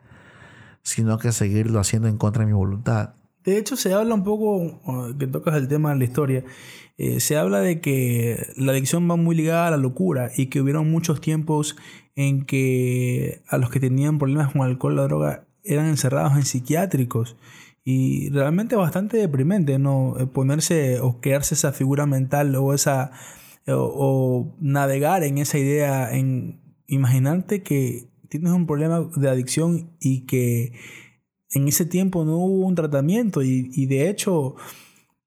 [0.82, 3.15] sino que seguirlo haciendo en contra de mi voluntad.
[3.45, 4.81] De hecho, se habla un poco,
[5.19, 6.43] que tocas el tema de la historia,
[6.97, 10.62] eh, se habla de que la adicción va muy ligada a la locura y que
[10.62, 11.75] hubieron muchos tiempos
[12.15, 16.45] en que a los que tenían problemas con alcohol o la droga eran encerrados en
[16.45, 17.36] psiquiátricos.
[17.84, 20.15] Y realmente bastante deprimente, ¿no?
[20.19, 23.12] Eh, ponerse o quedarse esa figura mental o esa.
[23.67, 30.73] O, navegar en esa idea, en imaginarte que tienes un problema de adicción y que
[31.51, 34.55] en ese tiempo no hubo un tratamiento y, y de hecho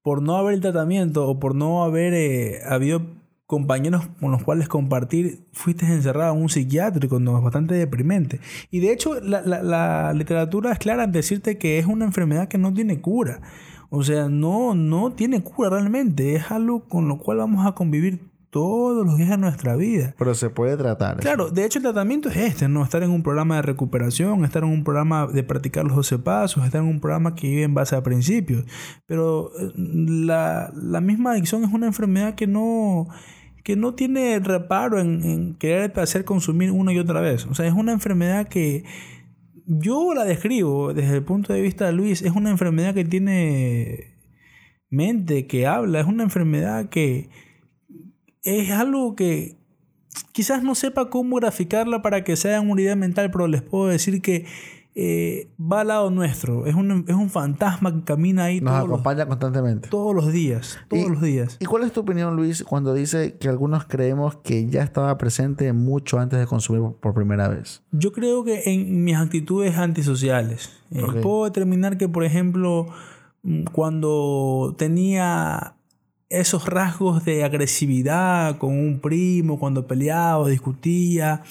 [0.01, 4.67] por no haber el tratamiento o por no haber eh, habido compañeros con los cuales
[4.67, 8.39] compartir, fuiste encerrado en un psiquiátrico, no, es bastante deprimente.
[8.69, 12.73] Y de hecho, la, literatura es clara en decirte que es una enfermedad que no
[12.73, 13.41] tiene cura.
[13.89, 16.35] O sea, no, no tiene cura realmente.
[16.35, 20.15] Es algo con lo cual vamos a convivir todos los días de nuestra vida.
[20.17, 21.17] Pero se puede tratar.
[21.17, 22.83] Claro, de hecho el tratamiento es este, ¿no?
[22.83, 26.65] Estar en un programa de recuperación, estar en un programa de practicar los 12 pasos,
[26.65, 28.65] estar en un programa que vive en base a principios.
[29.05, 33.07] Pero eh, la, la misma adicción es una enfermedad que no
[33.63, 37.45] que no tiene reparo en, querer hacer consumir una y otra vez.
[37.45, 38.83] O sea, es una enfermedad que
[39.67, 44.17] yo la describo desde el punto de vista de Luis, es una enfermedad que tiene
[44.89, 47.29] mente, que habla, es una enfermedad que
[48.43, 49.57] es algo que
[50.31, 54.21] quizás no sepa cómo graficarla para que sea una unidad mental, pero les puedo decir
[54.21, 54.45] que
[54.95, 56.65] eh, va al lado nuestro.
[56.65, 58.59] Es un, es un fantasma que camina ahí.
[58.59, 59.87] Nos acompaña constantemente.
[59.89, 60.77] Todos los días.
[60.89, 61.57] Todos los días.
[61.59, 65.71] ¿Y cuál es tu opinión, Luis, cuando dice que algunos creemos que ya estaba presente
[65.73, 67.83] mucho antes de consumir por primera vez?
[67.91, 70.71] Yo creo que en mis actitudes antisociales.
[70.91, 72.87] Eh, puedo determinar que, por ejemplo,
[73.43, 75.75] mm, cuando tenía
[76.29, 81.43] esos rasgos de agresividad con un primo, cuando peleaba o discutía,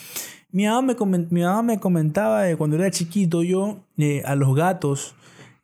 [0.51, 5.15] mi mamá me, comentaba de cuando era chiquito yo eh, a los gatos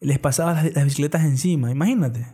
[0.00, 1.70] les pasaba las, bicicletas encima.
[1.70, 2.26] Imagínate.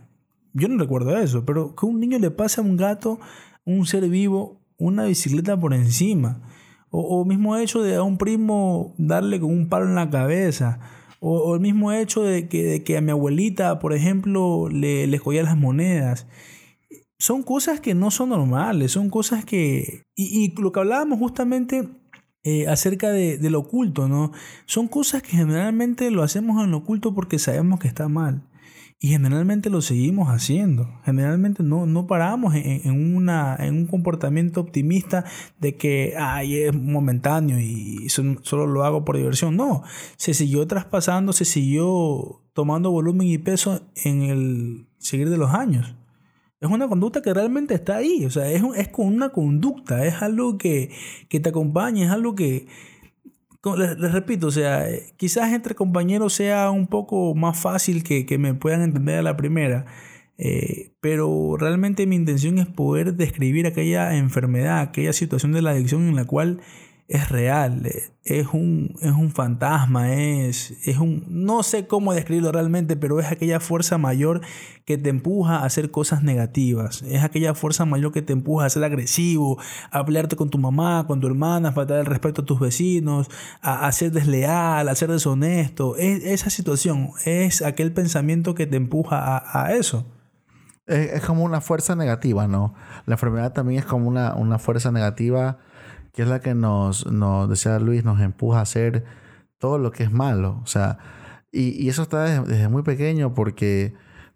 [0.53, 3.19] Yo no recuerdo eso, pero que un niño le pase a un gato,
[3.63, 6.41] un ser vivo, una bicicleta por encima.
[6.89, 10.79] O, mismo hecho de a un primo darle con un palo en la cabeza.
[11.21, 15.43] O, el mismo hecho de que, que, a mi abuelita, por ejemplo, le, le escogía
[15.43, 16.27] las monedas.
[17.21, 20.05] Son cosas que no son normales, son cosas que...
[20.15, 21.87] Y, y lo que hablábamos justamente
[22.41, 24.31] eh, acerca de, lo oculto, ¿no?
[24.65, 28.49] Son cosas que generalmente lo hacemos en lo oculto porque sabemos que está mal.
[28.99, 30.89] Y generalmente lo seguimos haciendo.
[31.05, 35.23] Generalmente no, no paramos en, una, en un comportamiento optimista
[35.59, 39.55] de que Ay, es momentáneo y solo lo hago por diversión.
[39.55, 39.83] No,
[40.17, 45.95] se siguió traspasando, se siguió tomando volumen y peso en el seguir de los años.
[46.61, 48.23] Es una conducta que realmente está ahí.
[48.23, 50.91] O sea, es, es una conducta, es algo que,
[51.27, 52.67] te acompaña, es algo que,
[53.77, 54.85] les, repito, o sea,
[55.17, 59.87] quizás entre compañeros sea un poco más fácil que, me puedan entender a la primera.
[60.37, 66.07] Eh, pero realmente mi intención es poder describir aquella enfermedad, aquella situación de la adicción
[66.07, 66.61] en la cual
[67.11, 67.91] es real,
[68.23, 71.25] es un, es un fantasma, es, es un...
[71.27, 74.39] No sé cómo describirlo realmente, pero es aquella fuerza mayor
[74.85, 77.01] que te empuja a hacer cosas negativas.
[77.01, 79.59] Es aquella fuerza mayor que te empuja a ser agresivo,
[79.91, 83.27] a pelearte con tu mamá, con tu hermana, a faltar el respeto a tus vecinos,
[83.61, 85.97] a, ser desleal, a ser deshonesto.
[85.97, 90.05] Es, esa situación es aquel pensamiento que te empuja a, eso.
[90.87, 92.73] Es, como una fuerza negativa, ¿no?
[93.05, 95.59] La enfermedad también es como una, una fuerza negativa
[96.13, 99.05] que es la que nos, nos, decía Luis, nos empuja a hacer
[99.57, 100.59] todo lo que es malo.
[100.63, 100.97] O sea,
[101.51, 103.93] y, eso está desde, muy pequeño porque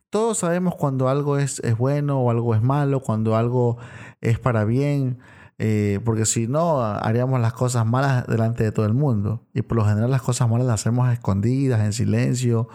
[0.10, 3.78] todos sabemos cuando algo es, es, bueno o algo es malo, cuando algo
[4.22, 5.20] es para bien,
[5.58, 9.46] eh, porque si no, haríamos las cosas malas delante de todo el mundo.
[9.54, 12.68] Y por lo general las cosas malas las hacemos escondidas, en silencio,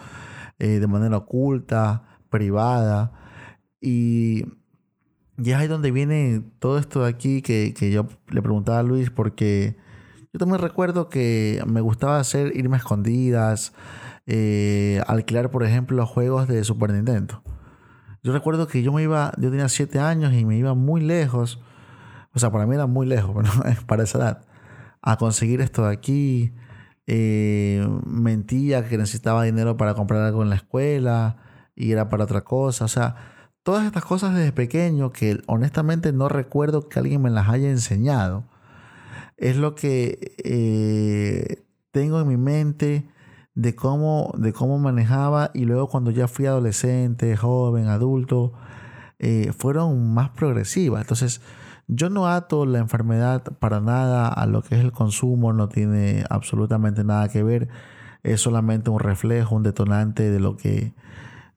[0.59, 3.13] eh, de manera oculta, privada.
[3.79, 4.45] Y
[5.43, 9.09] y es ahí donde viene todo esto de aquí que, yo le preguntaba a Luis,
[9.09, 9.75] porque
[10.33, 13.73] Yo también recuerdo que me gustaba hacer irme a escondidas,
[14.27, 17.43] eh, alquilar, por ejemplo, juegos de Super Nintendo.
[18.23, 21.59] Yo recuerdo que yo me iba, yo tenía 7 años y me iba muy lejos,
[22.33, 24.45] o sea, para mí era muy lejos, pero para esa edad,
[25.01, 26.53] a conseguir esto de aquí.
[27.07, 31.37] Eh, mentía que necesitaba dinero para comprar algo en la escuela
[31.75, 32.85] y era para otra cosa.
[32.85, 33.15] O sea,
[33.63, 38.43] todas estas cosas desde pequeño que honestamente no recuerdo que alguien me las haya enseñado.
[39.37, 43.07] Es lo que eh, tengo en mi mente
[43.55, 48.53] de cómo, de cómo manejaba y luego cuando ya fui adolescente, joven, adulto,
[49.19, 51.01] eh, fueron más progresivas.
[51.01, 51.41] Entonces,
[51.87, 56.23] yo no ato la enfermedad para nada a lo que es el consumo, no tiene
[56.29, 57.67] absolutamente nada que ver,
[58.23, 60.93] es solamente un reflejo, un detonante de lo que,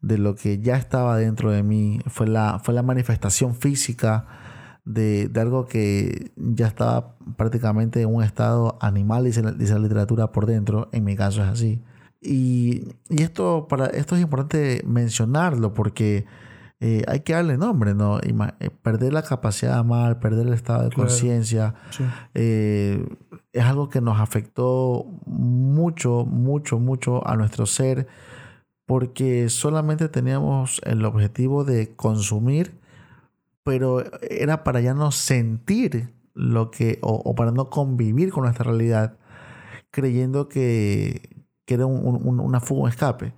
[0.04, 4.26] de lo que ya estaba dentro de mí, fue la, fue la manifestación física
[4.84, 10.44] de, algo que ya estaba prácticamente en un estado animal, dice, dice la literatura por
[10.46, 11.82] dentro, en mi caso es así.
[12.20, 16.26] Y, esto, para, esto es importante mencionarlo porque
[16.80, 18.18] eh, hay que darle nombre, ¿no?
[18.20, 21.74] Eh, perder la capacidad de amar, perder el estado de conciencia,
[22.34, 23.02] eh,
[23.52, 28.06] es algo que nos afectó mucho, mucho, mucho a nuestro ser
[28.86, 32.84] porque solamente teníamos el objetivo de consumir
[33.64, 39.16] pero era para ya no sentir lo que, o, para no convivir con nuestra realidad,
[39.90, 43.32] creyendo que, que era un, una fuga, un escape.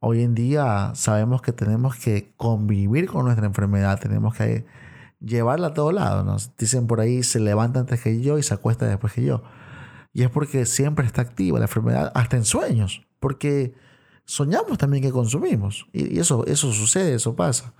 [0.00, 4.64] Hoy en día sabemos que tenemos que convivir con nuestra enfermedad, tenemos que
[5.20, 6.24] llevarla a todos lados.
[6.24, 9.42] Nos dicen por ahí, se levanta antes que yo y se acuesta después que yo.
[10.12, 13.74] Y es porque siempre está activa la enfermedad, hasta en sueños, porque
[14.24, 15.86] soñamos también que consumimos.
[15.92, 17.74] Y, eso, eso sucede, eso pasa.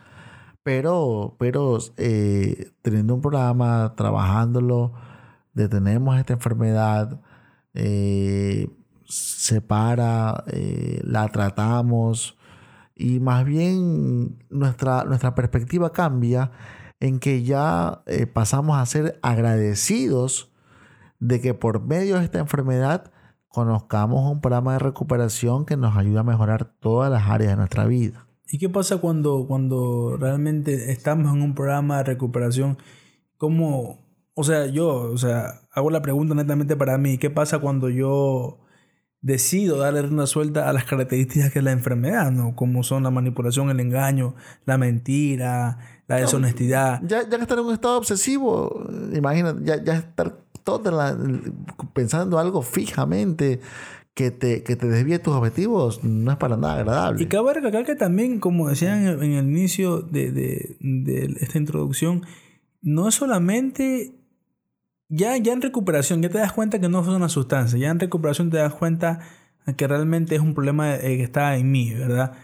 [0.62, 4.94] Pero, pero eh, teniendo un programa, trabajándolo,
[5.52, 7.20] detenemos esta enfermedad,
[7.74, 8.68] eh,
[9.07, 12.38] se para, eh, la tratamos
[12.96, 16.52] y más bien nuestra, nuestra perspectiva cambia
[17.00, 18.02] en que ya
[18.33, 20.50] pasamos a ser agradecidos
[21.18, 23.12] de que por medio de esta enfermedad
[23.55, 27.87] conozcamos un programa de recuperación que nos ayuda a mejorar todas las áreas de nuestra
[27.87, 28.27] vida.
[28.49, 32.79] ¿Y qué pasa cuando, cuando realmente estamos en un programa de recuperación?
[33.37, 34.01] ¿Cómo,
[34.35, 38.59] o sea, yo, o sea, hago la pregunta netamente para mí, ¿qué pasa cuando yo
[39.21, 42.57] decido darle una suelta a las características que es la enfermedad, ¿no?
[42.57, 44.35] Como son la manipulación, el engaño,
[44.67, 47.01] la mentira, la deshonestidad.
[47.05, 50.90] Ya, ya estar en un estado obsesivo, imagínate, ya, ya estar todo
[51.92, 53.61] pensando algo fijamente,
[54.14, 57.22] que te, que te desvíe tus objetivos no es para nada agradable.
[57.22, 62.22] Y cabe recalcar que también, como decían en el inicio de, de, esta introducción,
[62.81, 64.14] no es solamente
[65.09, 67.98] ya, ya en recuperación, ya te das cuenta que no es una sustancia, ya en
[67.98, 69.20] recuperación te das cuenta
[69.77, 72.35] que realmente es un problema eh, que está en mí, ¿verdad?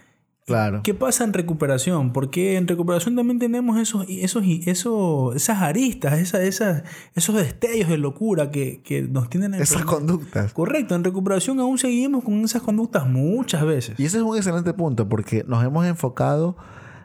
[0.51, 0.81] Claro.
[0.83, 2.13] ¿Qué pasa en recuperación?
[2.13, 6.83] Porque en recuperación también tenemos esos, esos, esos, esas aristas, esas, esas,
[7.15, 9.55] esos destellos de locura que, que nos tienen...
[9.55, 10.53] Esas conductas.
[10.53, 13.99] Correcto, en recuperación aún seguimos con esas conductas muchas veces.
[13.99, 16.57] Y ese es un excelente punto porque nos hemos enfocado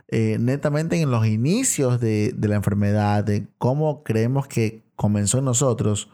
[0.07, 5.45] eh, netamente en los inicios de, de, la enfermedad, de cómo creemos que comenzó en
[5.45, 6.09] nosotros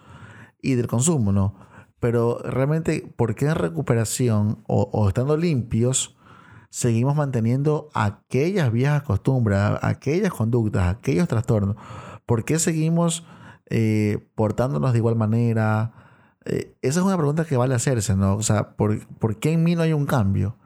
[0.62, 1.56] y del consumo, ¿no?
[2.00, 6.18] Pero realmente, ¿por qué en recuperación o, o estando limpios?
[6.72, 11.76] Seguimos manteniendo aquellas viejas costumbres, aquellas conductas, aquellos trastornos?
[12.26, 13.26] ¿Por qué seguimos
[13.70, 15.92] eh, portándonos de igual manera?
[16.46, 18.36] Eh, esa es una pregunta que vale hacerse, ¿no?
[18.36, 19.06] O sea, ¿por,
[19.40, 20.58] qué en mí no hay un cambio?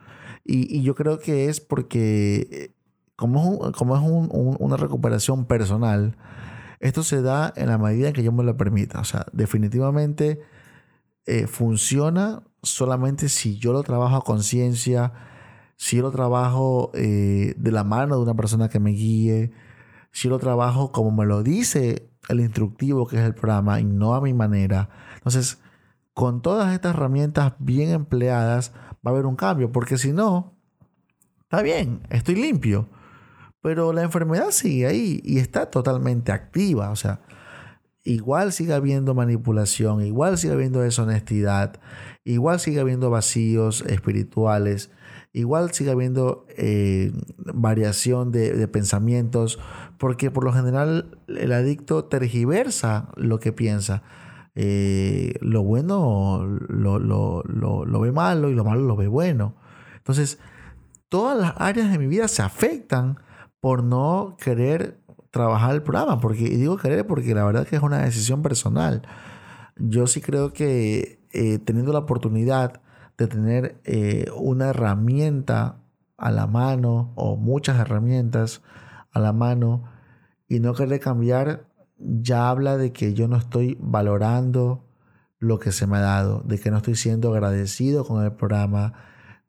[0.46, 2.72] Y, yo creo que es porque, eh,
[3.16, 4.04] como es, como es
[4.60, 6.18] una recuperación personal,
[6.80, 9.00] esto se da en la medida en que yo me lo permita.
[9.00, 10.40] O sea, definitivamente
[11.48, 15.12] funciona solamente si yo lo trabajo a conciencia,
[15.76, 19.52] si lo trabajo eh, de la mano de una persona que me guíe,
[20.12, 24.16] si lo trabajo como me lo dice el instructivo que es el programa y no
[24.16, 24.90] a mi manera.
[25.16, 25.60] Entonces,
[26.14, 28.72] con todas estas herramientas bien empleadas
[29.06, 30.56] va a haber un cambio, porque si no,
[31.42, 32.90] está bien, estoy limpio,
[33.62, 37.20] pero la enfermedad sigue ahí y está totalmente activa, o sea,
[38.04, 41.80] igual sigue habiendo manipulación, igual sigue habiendo deshonestidad,
[42.26, 44.90] igual sigue habiendo vacíos espirituales,
[45.32, 49.60] igual sigue habiendo eh, variación de, pensamientos,
[49.98, 54.04] porque por lo general el adicto tergiversa lo que piensa.
[54.58, 59.56] Eh, lo bueno lo, lo, ve malo y lo malo lo ve bueno.
[59.98, 60.40] Entonces,
[61.10, 63.18] todas las áreas de mi vida se afectan
[63.60, 65.00] por no querer
[65.32, 66.20] trabajar el programa.
[66.20, 69.02] Porque, y digo querer porque la verdad que es una decisión personal.
[69.76, 72.82] yo sí creo que eh, teniendo la oportunidad
[73.18, 75.82] de tener eh, una herramienta
[76.18, 78.62] a la mano o muchas herramientas
[79.12, 79.84] a la mano
[80.48, 81.68] y no querer cambiar,
[81.98, 84.86] ya habla de que yo no estoy valorando
[85.40, 88.94] lo que se me ha dado, de que no estoy siendo agradecido con el programa,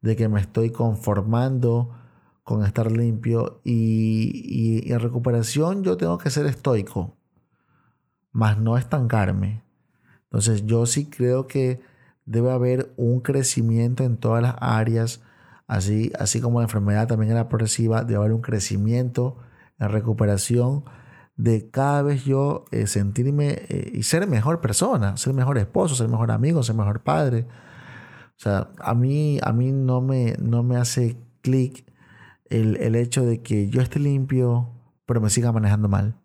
[0.00, 1.94] de que me estoy conformando
[2.42, 7.16] con estar limpio y, y en recuperación yo tengo que ser estoico,
[8.32, 9.65] más no estancarme.
[10.26, 11.80] Entonces yo sí creo que
[12.24, 15.22] debe haber un crecimiento en todas las áreas,
[15.66, 19.38] así, así como la enfermedad también era progresiva, debe haber un crecimiento
[19.78, 20.84] en recuperación
[21.36, 26.08] de cada vez yo eh, sentirme eh, y ser mejor persona, ser mejor esposo, ser
[26.08, 27.46] mejor amigo, ser mejor padre.
[28.30, 31.90] O sea, a mí, a mí no, me, no me hace clic
[32.46, 34.70] el, el, hecho de que yo esté limpio,
[35.06, 36.16] pero me siga manejando mal.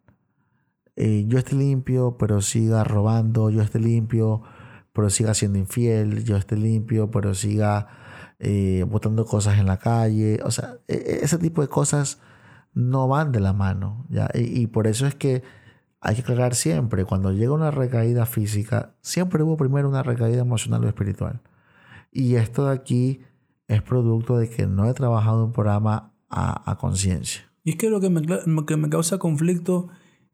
[1.04, 4.44] Eh, yo esté limpio, pero siga robando, yo esté limpio,
[4.94, 7.88] pero siga siendo infiel, yo esté limpio, pero siga
[8.38, 10.40] eh, botando cosas en la calle.
[10.44, 12.20] O sea, e, e, ese tipo de cosas
[12.76, 14.06] no van de la mano.
[14.10, 14.30] ¿ya?
[14.36, 15.42] Y, por eso es que
[16.02, 20.86] hay que aclarar siempre, cuando llega una recaída física, siempre hubo primero una recaída emocional
[20.86, 21.42] o espiritual.
[22.12, 23.22] Y esto de aquí
[23.68, 27.42] es producto de que no he trabajado un programa a, conciencia.
[27.64, 28.14] Y es que lo que
[28.68, 29.90] que me causa conflicto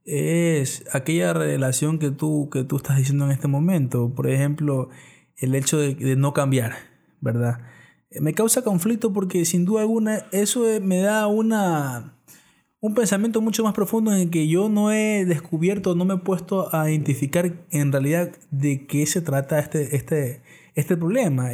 [0.07, 4.13] es aquella relación que tú, que tú estás diciendo en este momento.
[4.15, 4.89] Por ejemplo,
[5.35, 6.75] el hecho de, no cambiar,
[7.19, 7.59] ¿verdad?
[8.19, 12.17] Me causa conflicto porque sin duda alguna eso me da una,
[12.79, 16.19] un pensamiento mucho más profundo en el que yo no he descubierto, no me he
[16.19, 20.41] puesto a identificar en realidad de qué se trata este, este,
[20.73, 21.49] este problema.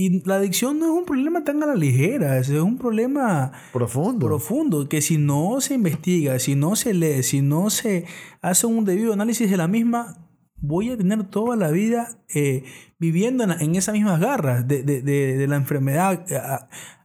[0.00, 4.26] Y la adicción no es un problema tan a la ligera, es un problema profundo.
[4.28, 8.06] profundo, que si no se investiga, si no se lee, si no se
[8.40, 10.26] hace un debido análisis de la misma,
[10.56, 12.64] voy a tener toda la vida eh,
[12.98, 16.24] viviendo en, esas mismas garras de, de, de, la enfermedad.
[16.30, 16.40] Eh,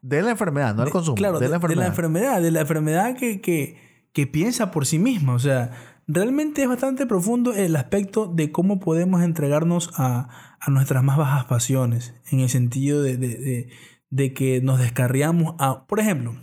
[0.02, 1.16] de la enfermedad, no el consumo.
[1.16, 1.82] Claro, de, la enfermedad.
[1.82, 5.34] De la enfermedad, de la enfermedad que, que, que piensa por sí misma.
[5.34, 11.04] O sea, realmente es bastante profundo el aspecto de cómo podemos entregarnos a, a nuestras
[11.04, 13.70] más bajas pasiones, en el sentido de, de,
[14.10, 16.36] de, que nos descarriamos a, por ejemplo,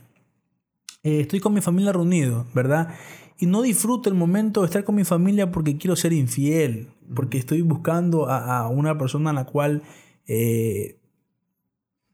[1.02, 2.94] eh, estoy con mi familia reunido, ¿verdad?
[3.38, 7.38] Y no disfruto el momento de estar con mi familia porque quiero ser infiel, porque
[7.38, 9.82] estoy buscando a, a una persona a la cual
[10.28, 11.01] eh,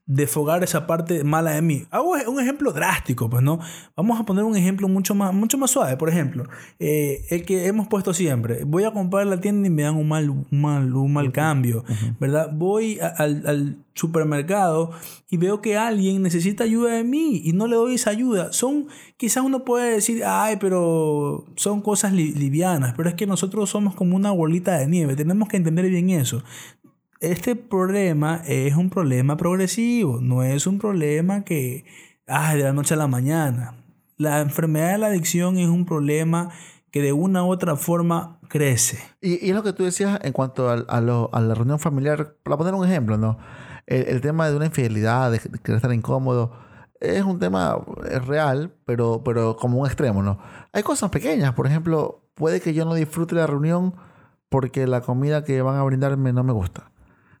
[0.09, 1.85] desfogar esa parte mala de mí.
[1.91, 3.59] Hago un ejemplo drástico, pues no.
[3.95, 5.97] Vamos a poner un ejemplo mucho más, mucho más suave.
[5.97, 6.45] Por ejemplo,
[6.79, 8.63] eh, el que hemos puesto siempre.
[8.63, 11.83] Voy a comprar la tienda y me dan un mal, un mal, un mal cambio,
[12.19, 12.49] ¿verdad?
[12.51, 14.91] Voy al, al, supermercado
[15.29, 18.53] y veo que alguien necesita ayuda de mí y no le doy esa ayuda.
[18.53, 18.87] Son,
[19.17, 24.15] quizás uno puede decir, ay, pero son cosas livianas, pero es que nosotros somos como
[24.15, 25.17] una bolita de nieve.
[25.17, 26.41] Tenemos que entender bien eso
[27.19, 31.85] este problema es un problema progresivo, no es un problema que,
[32.27, 33.75] ah, de la noche a la mañana.
[34.17, 36.49] La enfermedad de la adicción es un problema
[36.91, 38.99] que de una u otra forma crece.
[39.21, 42.57] Y, y es lo que tú decías en cuanto a, a, la reunión familiar, para
[42.57, 43.37] poner un ejemplo, ¿no?
[43.85, 46.53] El, tema de una infidelidad, de, querer estar incómodo,
[46.99, 47.77] es un tema
[48.27, 50.39] real, pero, pero como un extremo, ¿no?
[50.73, 53.95] Hay cosas pequeñas, por ejemplo, puede que yo no disfrute la reunión
[54.47, 56.88] porque la comida que van a brindarme no me gusta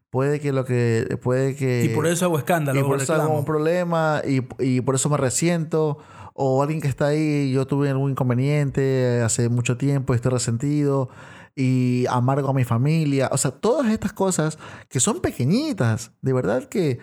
[0.09, 3.37] puede que lo que puede que y por eso hago escándalo y por eso hago
[3.37, 5.97] un problema y, y, por eso me resiento.
[6.41, 11.09] O alguien que está ahí yo tuve algún inconveniente hace mucho tiempo estoy resentido
[11.53, 13.29] y amargo a mi familia.
[13.33, 14.57] O sea todas estas cosas
[14.87, 16.99] que son pequeñitas de verdad que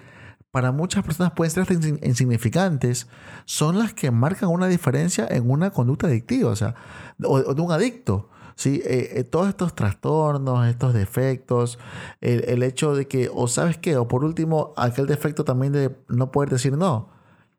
[0.51, 1.67] para muchas personas pueden ser
[2.03, 3.09] insignificantes
[3.45, 6.75] son las que marcan una diferencia en una conducta adictiva o sea
[7.23, 8.83] o de un adicto ¿sí?
[8.85, 11.79] Eh, eh, todos estos trastornos, estos defectos,
[12.21, 16.33] el, hecho de que, o sabes qué, o por último, aquel defecto también de no
[16.33, 17.11] poder decir no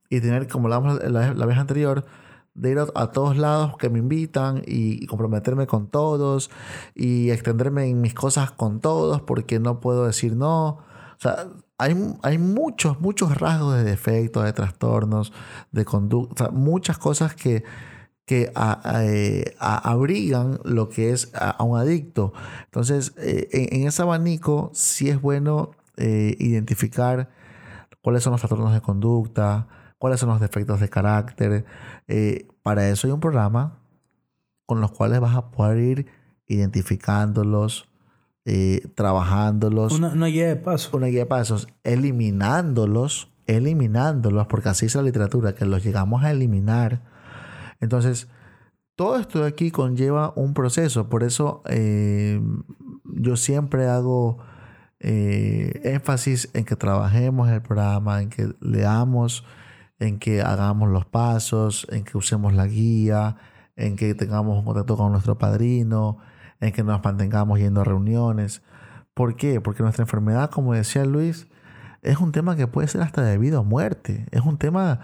[0.09, 2.05] y tener, como la, la, la vez anterior,
[2.57, 6.49] de ir a, todos lados que me invitan y, comprometerme con todos
[6.95, 10.67] y extenderme en mis cosas con todos porque no puedo decir no.
[10.69, 15.33] O sea, hay, hay muchos, muchos rasgos de defectos, de trastornos,
[15.71, 17.63] de conducta, muchas cosas que
[18.27, 18.51] que
[18.93, 22.33] eh, abrigan lo que es a, un adicto.
[22.65, 27.29] Entonces, eh, en, ese abanico sí es bueno eh, identificar
[28.01, 31.65] cuáles son los trastornos de conducta, cuáles son los defectos de carácter.
[32.63, 33.79] para eso hay un programa
[34.65, 36.07] con los cuales vas a poder ir
[36.47, 37.87] identificándolos,
[38.93, 39.93] trabajándolos.
[39.93, 40.93] Una, una, guía de pasos.
[40.93, 46.31] Una guía de pasos, eliminándolos, eliminándolos, porque así es la literatura, que los llegamos a
[46.31, 47.15] eliminar
[47.79, 48.27] entonces,
[48.95, 51.07] todo esto de aquí conlleva un proceso.
[51.07, 52.41] Por eso eh,
[53.03, 54.39] yo siempre hago
[54.99, 59.45] eh, énfasis en que trabajemos el programa, en que leamos,
[59.99, 63.37] en que hagamos los pasos, en que usemos la guía,
[63.75, 66.17] en que tengamos un contacto con nuestro padrino,
[66.59, 68.63] en que nos mantengamos yendo a reuniones.
[69.13, 69.61] ¿Por qué?
[69.61, 71.47] Porque nuestra enfermedad, como decía Luis,
[72.01, 74.25] es un tema que puede ser hasta de vida o muerte.
[74.31, 75.01] Es un tema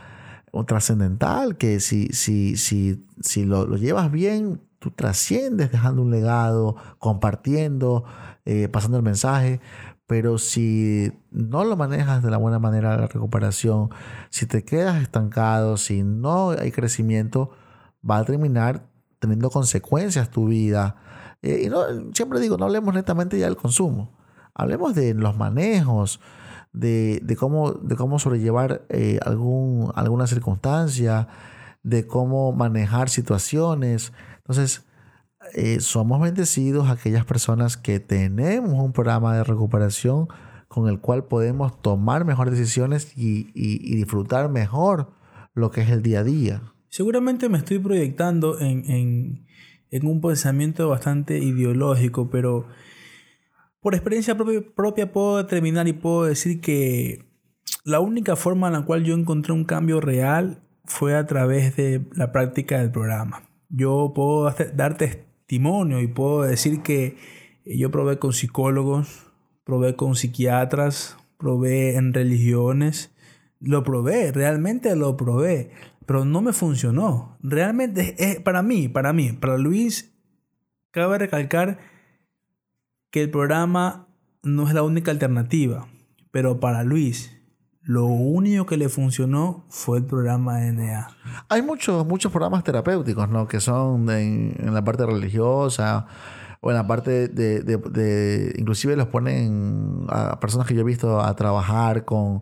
[0.65, 6.75] trascendental que si, si, si, si lo, lo, llevas bien, tú trasciendes dejando un legado,
[6.99, 8.03] compartiendo,
[8.45, 9.59] eh, pasando el mensaje.
[10.05, 13.89] Pero si no lo manejas de la buena manera la recuperación,
[14.29, 17.51] si te quedas estancado, si no hay crecimiento,
[18.07, 18.85] va a terminar
[19.19, 20.97] teniendo consecuencias tu vida.
[21.41, 21.83] Eh, y no,
[22.13, 24.11] siempre digo, no hablemos netamente ya del consumo.
[24.53, 26.19] Hablemos de los manejos,
[26.73, 31.27] de, de cómo, de cómo sobrellevar eh, algún, alguna circunstancia,
[31.83, 34.11] de cómo manejar situaciones.
[34.37, 34.85] Entonces,
[35.53, 40.27] eh, somos bendecidos aquellas personas que tenemos un programa de recuperación
[40.67, 45.11] con el cual podemos tomar mejores decisiones y, y, disfrutar mejor
[45.53, 46.61] lo que es el día a día.
[46.89, 49.45] Seguramente me estoy proyectando en, en,
[49.91, 52.65] en un pensamiento bastante ideológico, pero
[53.83, 57.25] por experiencia propia, puedo determinar y puedo decir que
[57.83, 62.01] la única forma en la cual yo encontré un cambio real fue a través de
[62.15, 63.43] la práctica del programa.
[63.67, 67.17] Yo puedo dar testimonio y puedo decir que
[67.65, 69.29] yo probé con psicólogos,
[69.65, 73.13] probé con psiquiatras, probé en religiones,
[73.59, 75.71] lo probé, realmente lo probé,
[76.05, 77.37] pero no me funcionó.
[77.41, 80.15] Realmente es para mí, para mí, para Luis,
[80.91, 81.91] cabe recalcar
[83.13, 84.07] que el programa
[84.41, 85.85] no es la única alternativa,
[86.31, 87.39] pero para Luis,
[87.83, 91.09] lo único que le funcionó fue el programa NA.
[91.47, 93.47] Hay muchos, muchos programas terapéuticos, ¿no?
[93.47, 96.07] Que son en, la parte religiosa
[96.59, 101.35] o en la parte de, Inclusive los ponen a personas que yo he visto a
[101.35, 102.41] trabajar con...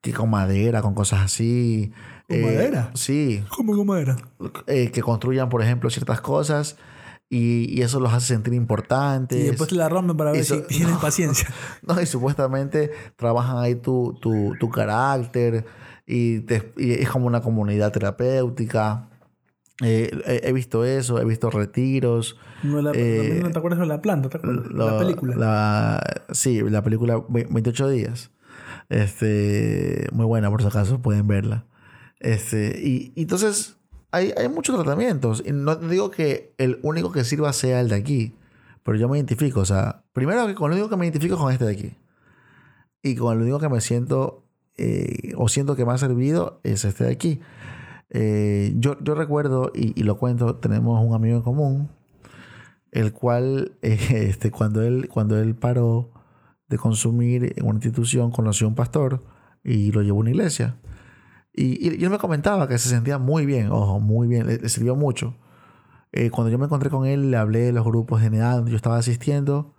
[0.00, 1.92] Que con madera, con cosas así.
[2.28, 2.92] ¿Con madera?
[2.94, 3.44] Sí.
[3.50, 4.16] ¿Cómo con madera?
[4.68, 6.78] Eh, que construyan, por ejemplo, ciertas cosas
[7.30, 9.38] y, eso los hace sentir importantes.
[9.38, 11.48] Y después te la rompen para ver si tienen paciencia.
[11.82, 15.66] no, y supuestamente trabajan ahí tu, tu, tu carácter
[16.06, 16.44] y,
[16.76, 19.10] es como una comunidad terapéutica.
[19.80, 20.10] Eh,
[20.42, 22.36] he, visto eso, he visto retiros.
[22.64, 24.28] No, la, eh, ¿No te acuerdas de la planta?
[24.28, 24.72] ¿te acuerdas?
[24.72, 25.36] La, película.
[25.36, 28.30] La, sí, la película 28 días.
[28.88, 31.66] Este, muy buena por si acaso, pueden verla.
[32.18, 33.77] Este, y, y entonces
[34.10, 35.42] hay, muchos tratamientos.
[35.44, 38.34] Y no digo que el único que sirva sea el de aquí.
[38.82, 39.60] Pero yo me identifico.
[39.60, 41.96] O sea, primero que con lo único que me identifico con este de aquí.
[43.02, 44.44] Y con lo único que me siento
[44.76, 47.40] eh, o siento que me ha servido es este de aquí.
[48.10, 51.90] Eh, yo, yo recuerdo, y, lo cuento, tenemos un amigo en común,
[52.92, 56.10] el cual, este, cuando, él, cuando él paró
[56.68, 59.24] de consumir en una institución, conoció a un pastor
[59.64, 60.76] y lo llevó a una iglesia.
[61.60, 65.34] Y, él me comentaba que se sentía muy bien, ojo, muy bien, le, sirvió mucho.
[66.12, 68.70] Eh, cuando yo me encontré con él, le hablé de los grupos de NA donde
[68.70, 69.74] yo estaba asistiendo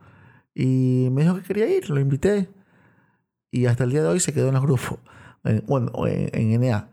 [0.53, 2.49] y me dijo que quería ir, lo invité.
[3.49, 4.99] Y hasta el día de hoy se quedó en los grupos,
[5.67, 6.86] bueno, en, en.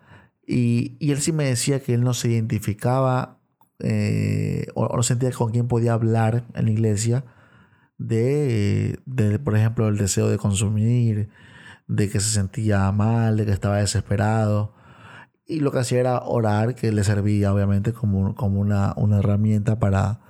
[0.46, 3.40] Y, y, él sí me decía que él no se identificaba
[3.80, 7.24] eh, o, no sentía con quién podía hablar en la iglesia
[7.98, 11.28] de, de, por ejemplo, el deseo de consumir,
[11.88, 14.75] de que se sentía mal, de que estaba desesperado.
[15.46, 19.78] Y lo que hacía era orar, que le servía obviamente como, como una, una herramienta
[19.78, 20.20] para,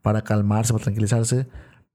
[0.00, 1.46] para calmarse, para tranquilizarse,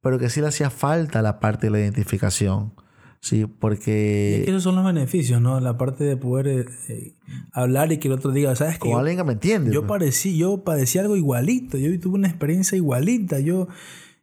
[0.02, 2.74] pero que sí le hacía falta la parte de la identificación.
[3.20, 4.46] Sí, porque...
[4.48, 5.60] esos son los beneficios, ¿no?
[5.60, 7.16] La parte de poder eh, eh,
[7.52, 8.82] hablar y que el otro diga, ¿sabes qué?
[8.82, 9.74] Como alguien que me entiende.
[9.74, 13.68] Yo, padecí, yo padecí algo igualito, yo tuve una experiencia igualita, yo...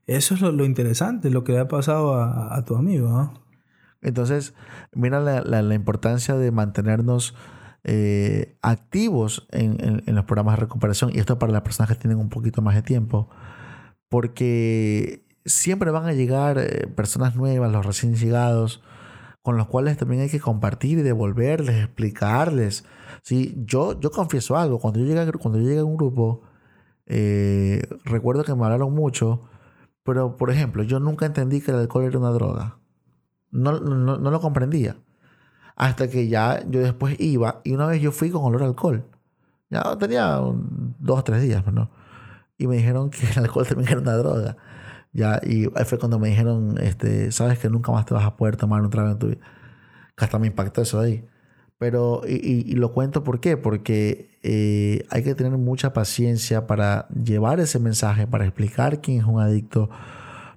[0.07, 3.45] Eso es lo, interesante, lo que le ha pasado a, a tu amigo, ¿no?
[4.05, 4.53] Entonces,
[4.93, 7.35] mira la, la, importancia de mantenernos
[7.85, 11.11] eh, activos en, en, los programas de recuperación.
[11.15, 13.29] Y esto para las personas que tienen un poquito más de tiempo.
[14.09, 18.83] Porque siempre van a llegar eh, personas nuevas, los recién llegados,
[19.43, 22.85] con los cuales también hay que compartir y devolverles, explicarles.
[23.23, 23.55] ¿sí?
[23.67, 26.43] Yo, yo confieso algo, cuando yo llegué, cuando yo llegué a un grupo,
[27.07, 29.43] eh, recuerdo que me hablaron mucho,
[30.03, 32.79] pero por ejemplo, yo nunca entendí que el alcohol era una droga.
[33.51, 34.97] No, no, no, lo comprendía.
[35.77, 39.05] Hasta que ya yo después iba y una vez yo fui con olor a alcohol.
[39.71, 40.41] Ya tenía
[40.99, 41.91] dos o tres días, pues, ¿no?
[42.59, 44.57] Y me dijeron que el alcohol también era una droga.
[45.13, 48.37] Ya, y ahí fue cuando me dijeron, este, sabes que nunca más te vas a
[48.37, 49.41] poder tomar un trago en tu vida.
[50.17, 51.25] Que hasta me impactó eso ahí.
[51.79, 57.61] Pero, y, lo cuento por qué, porque eh, hay que tener mucha paciencia para llevar
[57.61, 59.91] ese mensaje, para explicar quién es un adicto,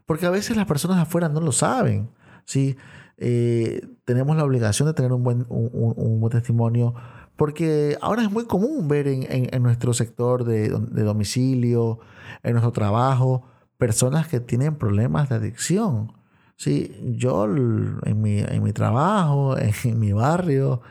[0.05, 2.09] porque a veces las personas afuera no lo saben,
[2.45, 2.77] ¿sí?
[3.17, 6.93] Eh, tenemos la obligación de tener un buen, un, buen testimonio,
[7.35, 11.99] porque ahora es muy común ver en, en, nuestro sector de, de, domicilio,
[12.43, 13.43] en nuestro trabajo,
[13.77, 16.13] personas que tienen problemas de adicción.
[16.55, 20.81] Sí, yo en mi, en mi trabajo, en mi barrio,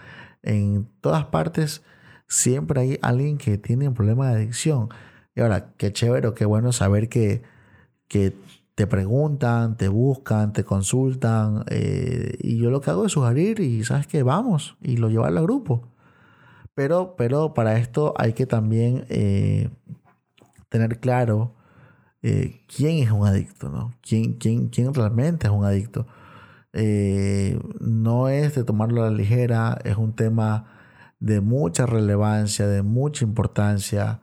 [0.42, 1.82] en todas partes,
[2.28, 4.88] siempre hay alguien que tiene un problema de adicción.
[5.34, 7.42] Y ahora, qué chévere, qué bueno saber que,
[8.08, 8.34] que
[8.76, 11.64] te preguntan, te buscan, te consultan.
[11.70, 15.34] Eh, y yo lo que hago es sugerir y sabes que vamos y lo llevar
[15.34, 15.88] al grupo.
[16.74, 19.70] Pero, pero para esto hay que también eh,
[20.68, 21.54] tener claro
[22.22, 23.94] eh, quién es un adicto, ¿no?
[24.02, 26.06] ¿Quién, quién, quién realmente es un adicto?
[27.80, 30.66] No es de tomarlo a la ligera, es un tema
[31.18, 34.20] de mucha relevancia, de mucha importancia.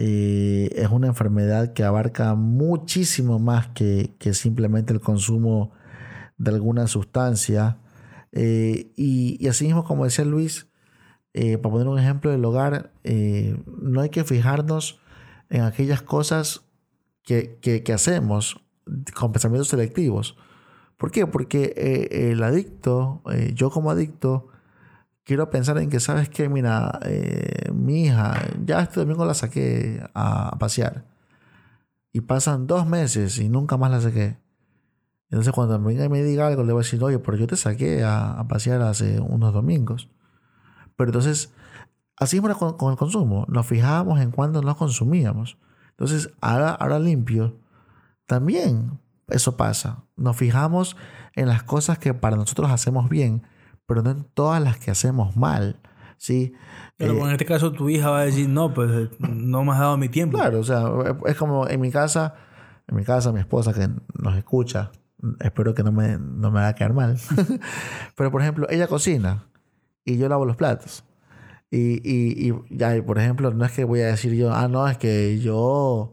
[0.00, 5.72] Eh, es una enfermedad que abarca muchísimo más que, simplemente el consumo
[6.36, 7.78] de alguna sustancia.
[8.32, 10.68] Eh, y, así mismo, como decía Luis,
[11.34, 15.00] para poner un ejemplo del hogar, no hay que fijarnos
[15.50, 16.62] en aquellas cosas
[17.22, 18.60] que, que hacemos
[19.14, 20.36] con pensamientos selectivos.
[20.98, 21.26] ¿Por qué?
[21.26, 24.48] Porque eh, el adicto, eh, yo como adicto,
[25.28, 26.48] quiero pensar en que, ¿sabes qué?
[26.48, 31.04] Mira, eh, mi hija, ya este domingo la saqué a, pasear.
[32.14, 34.38] Y pasan dos meses y nunca más la saqué.
[35.28, 38.02] Entonces cuando y me diga algo, le voy a decir, oye, pero yo te saqué
[38.04, 40.08] a, pasear hace unos domingos.
[40.96, 41.52] Pero entonces,
[42.16, 43.44] así era con, con, el consumo.
[43.48, 45.58] Nos fijábamos en cuándo nos consumíamos.
[45.90, 47.54] Entonces, ahora, ahora limpio,
[48.24, 48.98] también
[49.28, 50.04] eso pasa.
[50.16, 50.96] Nos fijamos
[51.34, 53.42] en las cosas que para nosotros hacemos bien,
[53.88, 55.80] pero no en todas las que hacemos mal.
[56.18, 56.52] ¿sí?
[56.98, 59.78] Pero eh, en este caso tu hija va a decir, no, pues no me has
[59.78, 60.36] dado mi tiempo.
[60.36, 60.84] Claro, o sea,
[61.24, 62.34] es como en mi casa,
[62.86, 63.88] en mi casa, mi esposa que
[64.20, 64.90] nos escucha,
[65.40, 67.18] espero que no me, no me a quedar mal.
[68.14, 69.46] pero por ejemplo, ella cocina
[70.04, 71.04] y yo lavo los platos.
[71.70, 74.86] Y, y, y ya, por ejemplo, no es que voy a decir yo, ah, no,
[74.86, 76.12] es que yo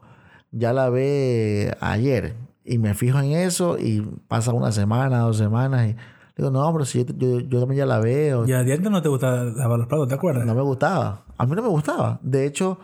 [0.51, 5.95] ya lavé ayer y me fijo en eso y pasa una semana, dos semanas y
[6.35, 8.45] digo, no, pero si yo, yo, también ya la veo.
[8.47, 10.45] Y a ti no te gustaba lavar los platos, ¿te acuerdas?
[10.45, 11.23] No me gustaba.
[11.37, 12.19] A mí no me gustaba.
[12.21, 12.77] De hecho,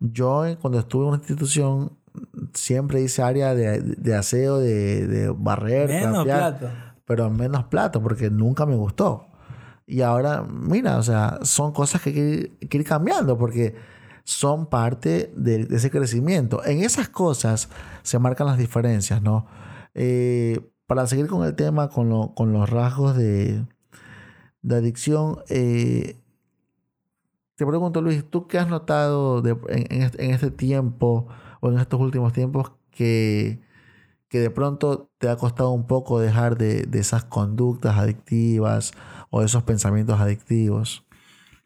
[0.00, 1.92] yo cuando estuve en una institución
[2.52, 6.68] siempre hice área de, de aseo, de, de barrer, menos plato.
[7.04, 9.26] pero menos plato porque nunca me gustó.
[9.86, 12.10] Y ahora, mira, o sea, son cosas que
[12.60, 13.74] hay que ir cambiando porque
[14.28, 16.62] son parte de, ese crecimiento.
[16.62, 17.70] En esas cosas
[18.02, 19.46] se marcan las diferencias, ¿no?
[19.94, 23.62] Eh, para seguir con el tema, con, los rasgos de,
[24.70, 26.16] adicción, eh,
[27.56, 31.28] te pregunto, Luis, ¿tú qué has notado en, este, tiempo
[31.60, 33.60] o en estos últimos tiempos que,
[34.30, 38.92] de pronto te ha costado un poco dejar de, de esas conductas adictivas
[39.28, 41.04] o esos pensamientos adictivos?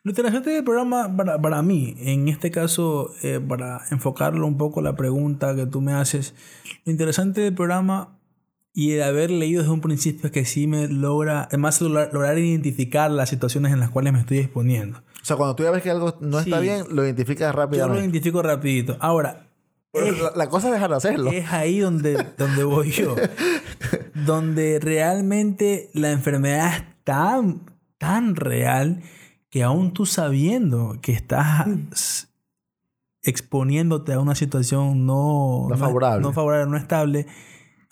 [0.03, 4.83] Lo interesante del programa para, para mí, en este caso, eh, para enfocarlo un poco
[4.83, 6.35] la pregunta que tú me haces,
[6.85, 8.19] lo interesante del programa
[8.75, 13.11] y de haber leído desde un principio es que sí me logra, además lograr, identificar
[13.11, 14.99] las situaciones en las cuales me estoy exponiendo.
[14.99, 17.95] O sea, cuando tú ya ves que algo no está bien, lo identificas rápidamente.
[17.95, 18.97] Yo lo identifico rapidito.
[19.01, 19.47] Ahora,
[20.35, 21.31] la, cosa es dejar de hacerlo.
[21.31, 23.15] Es ahí donde, donde voy yo.
[24.15, 29.03] donde realmente la enfermedad es tan, tan real
[29.51, 32.29] que aún tú sabiendo que estás
[33.23, 36.23] exponiéndote a una situación no, favorable.
[36.23, 37.27] No, favorable, no estable,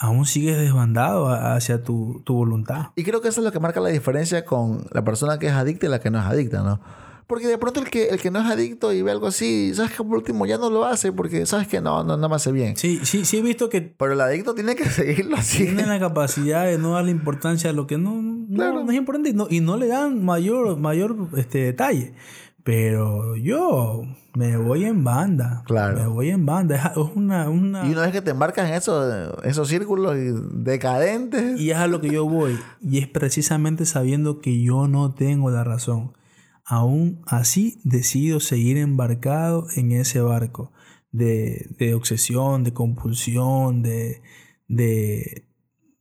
[0.00, 2.86] aún sigues desbandado hacia tu, tu, voluntad.
[2.96, 5.52] Y creo que eso es lo que marca la diferencia con la persona que es
[5.52, 6.80] adicta y la que no es adicta, ¿no?
[7.26, 9.92] Porque de pronto el que, el que no es adicto y ve algo así, sabes
[9.92, 12.50] que por último ya no lo hace porque sabes que no, no, no me hace
[12.50, 12.76] bien.
[12.76, 13.82] Sí, sí, sí he visto que...
[13.82, 15.58] Pero el adicto tiene que seguirlo así.
[15.58, 19.32] Tiene la capacidad de no darle importancia a lo que no, no, es importante y
[19.32, 22.14] no, y no le dan mayor, mayor este, detalle.
[22.64, 24.02] Pero yo
[24.34, 25.62] me voy en banda.
[25.66, 25.98] Claro.
[25.98, 26.92] Me voy en banda.
[26.94, 27.86] Es una, una...
[27.86, 30.16] Y una vez que te embarcas en eso, esos círculos
[30.52, 31.58] decadentes.
[31.60, 32.58] Y es a lo que yo voy.
[32.82, 36.12] Y es precisamente sabiendo que yo no tengo la razón
[36.70, 40.70] aún así decido seguir embarcado en ese barco
[41.10, 44.22] de, obsesión, de compulsión, de,
[44.68, 45.46] de,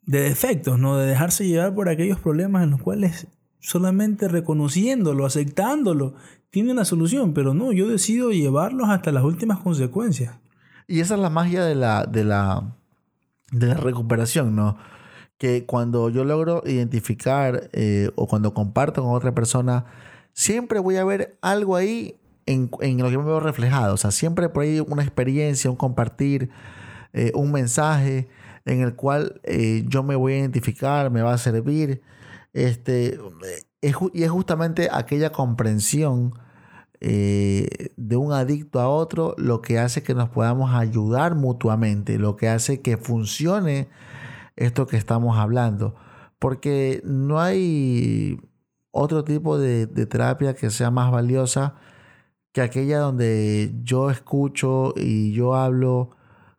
[0.04, 0.96] defectos, ¿no?
[0.98, 3.28] De dejarse llevar por aquellos problemas en los cuales
[3.60, 6.14] solamente reconociéndolo, aceptándolo,
[6.50, 10.40] tiene la solución, pero no, yo decido llevarlos hasta las últimas consecuencias.
[10.88, 12.76] Y esa es la magia de la, de la,
[13.52, 14.78] de la recuperación, ¿no?
[15.38, 19.86] Que cuando yo logro identificar eh, o cuando comparto con otra persona
[20.34, 23.94] siempre voy a ver algo ahí en, en lo que me veo reflejado.
[23.94, 26.50] O sea, siempre por ahí una experiencia, un compartir,
[27.14, 28.28] eh, un mensaje
[28.66, 32.02] en el cual eh, yo me voy a identificar, me va a servir.
[32.54, 33.20] Este,
[33.82, 36.34] y es justamente aquella comprensión
[37.02, 42.36] eh, de un adicto a otro lo que hace que nos podamos ayudar mutuamente, lo
[42.36, 43.88] que hace que funcione
[44.58, 45.96] esto que estamos hablando.
[46.40, 48.40] Porque no hay
[48.92, 51.76] otro tipo de, terapia que sea más valiosa
[52.52, 56.12] que aquella donde yo escucho y yo hablo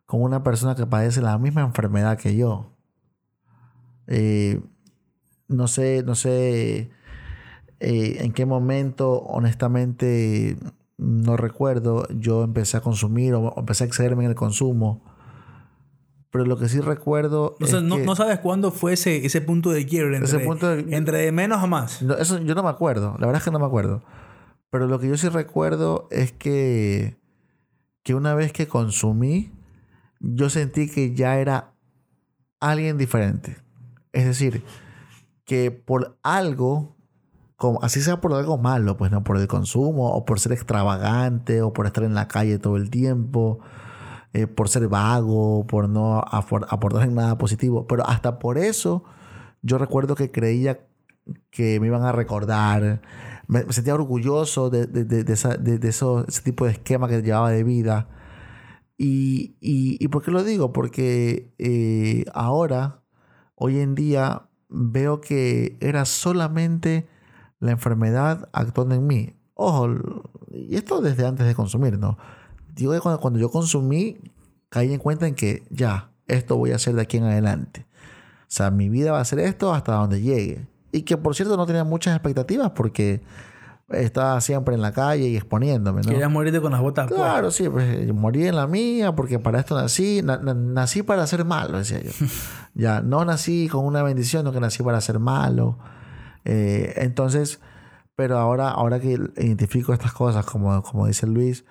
[0.05, 2.71] con una persona que padece la misma enfermedad que yo.
[4.07, 4.61] Eh,
[5.47, 6.91] no sé, no sé
[7.83, 10.55] eh, en qué momento, honestamente,
[10.97, 15.03] no recuerdo, yo empecé a consumir o empecé a excederme en el consumo.
[16.29, 17.55] Pero lo que sí recuerdo.
[17.59, 21.31] no, sabes cuándo fue ese, ese punto de quiebre entre, ese punto de, entre de
[21.31, 22.03] menos a más.
[22.19, 23.15] eso yo no me acuerdo.
[23.19, 24.03] La verdad es que no me acuerdo.
[24.69, 27.17] Pero lo que yo sí recuerdo es que,
[28.03, 29.51] que una vez que consumí,
[30.19, 31.73] yo sentí que ya era
[32.59, 33.57] alguien diferente.
[34.13, 34.63] Es decir,
[35.45, 36.95] que por algo,
[37.61, 41.61] como, así sea por algo malo, pues no por el consumo, o por ser extravagante,
[41.61, 43.59] o por estar en la calle todo el tiempo,
[44.33, 47.85] eh, por ser vago, por no aportar en nada positivo.
[47.85, 49.03] Pero hasta por eso
[49.61, 50.87] yo recuerdo que creía
[51.51, 53.03] que me iban a recordar.
[53.47, 57.51] Me, sentía orgulloso de, de, de, esa, de, eso, ese tipo de esquema que llevaba
[57.51, 58.09] de vida.
[58.97, 60.73] Y, y, y ¿por qué lo digo?
[60.73, 63.03] Porque eh, ahora,
[63.53, 67.07] hoy en día, veo que era solamente
[67.61, 69.35] la enfermedad actuando en mí.
[69.53, 69.87] Ojo,
[70.51, 72.17] y esto desde antes de consumir, ¿no?
[72.75, 74.17] digo que cuando, yo consumí,
[74.69, 77.85] caí en cuenta en que ya, esto voy a hacer de aquí en adelante.
[78.41, 80.67] O sea, mi vida va a ser esto hasta donde llegue.
[80.91, 83.21] Y que por cierto no tenía muchas expectativas porque
[83.89, 86.09] estaba siempre en la calle y exponiéndome, ¿no?
[86.09, 89.75] Querías morirte con las botas Claro, sí, pues morí en la mía porque para esto
[89.75, 90.21] nací.
[90.23, 92.11] nací para ser malo, decía yo.
[92.73, 95.77] ya, no nací con una bendición, no que nací para ser malo.
[96.45, 97.59] Eh, entonces,
[98.15, 101.65] pero ahora, ahora que identifico estas cosas, como, como dice Luis,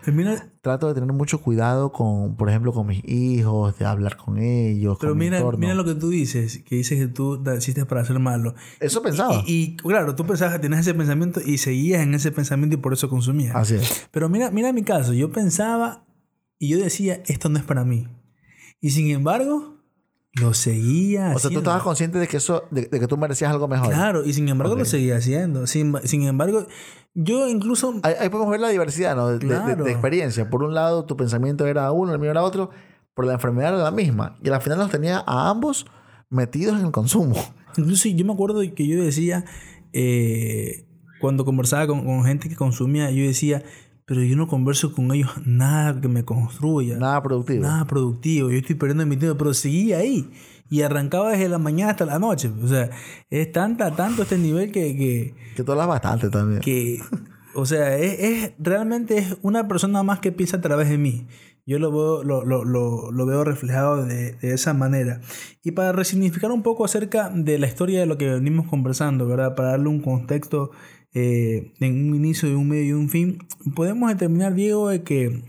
[0.63, 4.99] trato de tener mucho cuidado con, por ejemplo, con mis hijos, de hablar con ellos.
[5.01, 8.55] Pero mira, mira lo que tú dices, que dices que tú naciste para ser malo.
[8.81, 9.45] Eso pensaba.
[9.47, 13.09] Y, claro, tú pensabas, tenías ese pensamiento y seguías en ese pensamiento y por eso
[13.09, 13.55] consumías.
[13.55, 14.09] Así es.
[14.11, 16.05] Pero mira, mira mi caso, yo pensaba
[16.59, 18.09] y yo decía, esto no es para mí.
[18.81, 19.80] Y sin embargo,
[20.35, 23.67] lo seguía O sea, tú estabas consciente de que eso, de, que tú merecías algo
[23.67, 23.89] mejor.
[23.89, 25.67] Claro, y sin embargo lo seguía haciendo.
[25.67, 26.67] Sin, sin embargo,
[27.15, 27.95] yo incluso...
[28.03, 29.37] Ahí, podemos ver la diversidad, ¿no?
[29.37, 30.49] De, experiencia.
[30.49, 32.71] Por un lado, tu pensamiento era uno, el mío era otro,
[33.15, 34.39] pero la enfermedad era la misma.
[34.43, 35.87] Y al final los tenía a ambos
[36.29, 37.35] metidos en el consumo.
[37.77, 39.45] Incluso yo me acuerdo que yo decía,
[39.93, 40.87] eh,
[41.21, 43.65] cuando conversaba con, con gente que consumía, yo decía,
[44.11, 46.97] pero yo no converso con ellos nada que me construya.
[46.97, 47.63] Nada productivo.
[47.63, 48.51] Nada productivo.
[48.51, 50.29] Yo estoy perdiendo mi tiempo, pero seguía ahí.
[50.69, 52.51] Y arrancaba desde la mañana hasta la noche.
[52.61, 52.91] O sea,
[53.31, 54.97] es tanta, tanto este nivel que...
[54.97, 56.61] Que, que tú hablas bastante también.
[56.61, 57.01] Que,
[57.55, 61.29] o sea, es, realmente es una persona más que piensa a través de mí.
[61.65, 65.21] Yo lo veo, lo, lo, lo, lo veo reflejado de, de, esa manera.
[65.63, 69.55] Y para resignificar un poco acerca de la historia de lo que venimos conversando, ¿verdad?
[69.55, 70.73] Para darle un contexto
[71.13, 73.39] eh, en un inicio, un medio y un fin,
[73.75, 75.43] podemos determinar, Diego, de que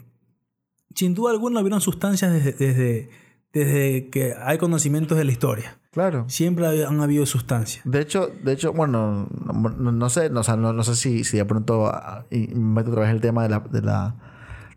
[0.95, 3.09] sin duda alguna hubieron sustancias desde, desde,
[3.53, 5.77] desde que hay conocimientos de la historia.
[5.91, 6.25] Claro.
[6.29, 7.83] Siempre han habido sustancias.
[7.85, 12.25] De hecho, de hecho bueno, no, sé, no, no, sé si, si de pronto ah,
[12.31, 14.15] meto otra vez el tema de, la, de, la,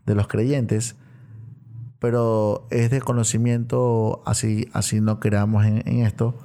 [0.05, 0.97] de los creyentes,
[1.99, 6.35] pero es de conocimiento, así, así no creamos en, en esto,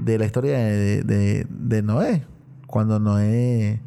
[0.00, 2.26] de la historia de, de, de Noé
[2.70, 3.82] cuando Noé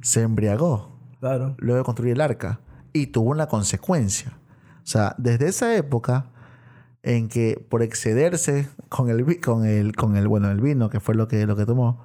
[0.00, 0.98] se embriagó.
[1.20, 1.54] Claro.
[1.58, 2.60] Luego de construir el arca.
[2.92, 4.38] Y tuvo una consecuencia.
[4.78, 6.26] O sea, desde esa época
[7.02, 11.14] en que por excederse con el, con el, con el, bueno, el vino, que fue
[11.14, 12.04] lo que, lo que tomó,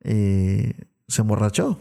[0.00, 0.74] eh,
[1.08, 1.80] se emborrachó.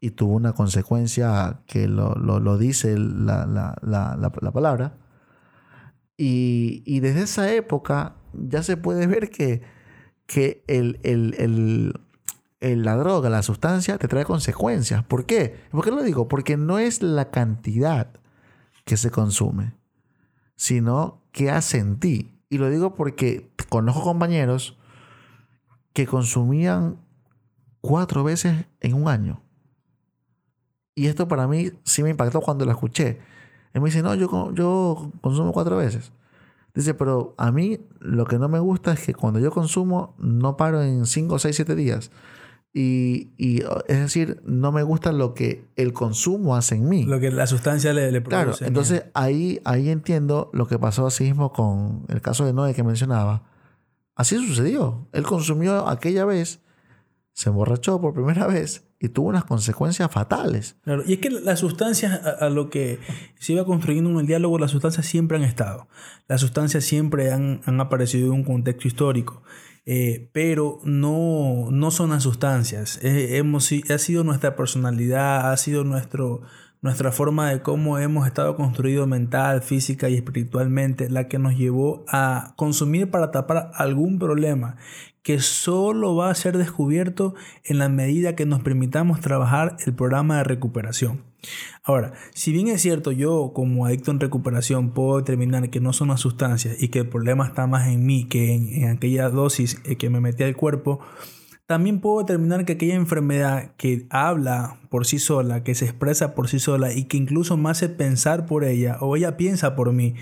[0.00, 4.98] Y tuvo una consecuencia que lo, dice la, la, palabra.
[6.16, 9.62] Y, y, desde esa época ya se puede ver que,
[10.26, 11.94] que el, el
[12.62, 15.04] la droga, la sustancia, te trae consecuencias.
[15.04, 15.60] ¿Por qué?
[15.70, 16.28] ¿Por qué lo digo?
[16.28, 18.08] Porque no es la cantidad
[18.84, 19.74] que se consume,
[20.54, 22.38] sino qué hace en ti.
[22.48, 24.78] Y lo digo porque conozco compañeros
[25.92, 26.98] que consumían
[27.80, 29.42] cuatro veces en un año.
[30.94, 33.18] Y esto para mí sí me impactó cuando lo escuché.
[33.72, 36.12] Él me dice, no, yo, yo consumo cuatro veces.
[36.74, 40.56] Dice, pero a mí lo que no me gusta es que cuando yo consumo no
[40.56, 42.12] paro en cinco, seis, siete días
[42.74, 47.04] Y, y, es decir, no me gusta lo que el consumo hace en mí.
[47.04, 48.58] Lo que la sustancia le, le produce.
[48.58, 52.72] Claro, entonces ahí, ahí entiendo lo que pasó así mismo con el caso de Noé
[52.72, 53.42] que mencionaba.
[54.14, 55.06] Así sucedió.
[55.12, 56.60] Él consumió aquella vez,
[57.32, 60.76] se emborrachó por primera vez y tuvo unas consecuencias fatales.
[60.82, 63.00] Claro, y es que las sustancias, a, lo que
[63.38, 65.88] se iba construyendo en el diálogo, las sustancias siempre han estado.
[66.28, 69.42] Las sustancias siempre han, han aparecido en un contexto histórico.
[69.84, 73.00] Eh, pero no, no son las sustancias.
[73.02, 76.42] Eh, hemos, ha sido nuestra personalidad, ha sido nuestro,
[76.82, 82.04] nuestra forma de cómo hemos estado construido mental, física y espiritualmente la que nos llevó
[82.08, 84.76] a consumir para tapar algún problema
[85.22, 90.38] que solo va a ser descubierto en la medida que nos permitamos trabajar el programa
[90.38, 91.22] de recuperación.
[91.84, 96.08] Ahora, si bien es cierto, yo como adicto en recuperación puedo determinar que no son
[96.08, 99.96] las sustancias y que el problema está más en mí que en, aquella dosis eh,
[99.96, 101.00] que me metí al cuerpo,
[101.66, 106.48] también puedo determinar que aquella enfermedad que habla por sí sola, que se expresa por
[106.48, 110.14] sí sola y que incluso me hace pensar por ella o ella piensa por mí,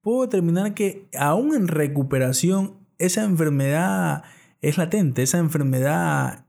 [0.00, 4.22] puedo determinar que aún en recuperación esa enfermedad
[4.60, 6.46] es latente, esa enfermedad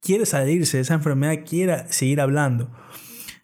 [0.00, 2.70] quiere salirse, esa enfermedad quiere seguir hablando.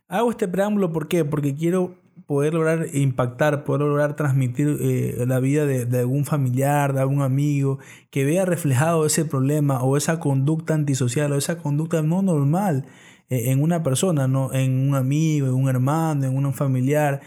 [0.08, 1.24] Hago este preámbulo ¿por qué?
[1.24, 7.00] Porque quiero poder lograr impactar, poder lograr transmitir eh, la vida de, algún familiar, de
[7.00, 7.78] algún amigo,
[8.10, 12.86] que vea reflejado ese problema o esa conducta antisocial o esa conducta no normal
[13.28, 14.52] eh, en una persona, ¿no?
[14.52, 17.20] en un amigo, en un hermano, en un familiar.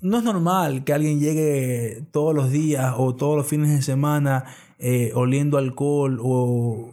[0.00, 4.44] No es normal que alguien llegue todos los días o todos los fines de semana
[4.78, 6.92] eh, oliendo alcohol o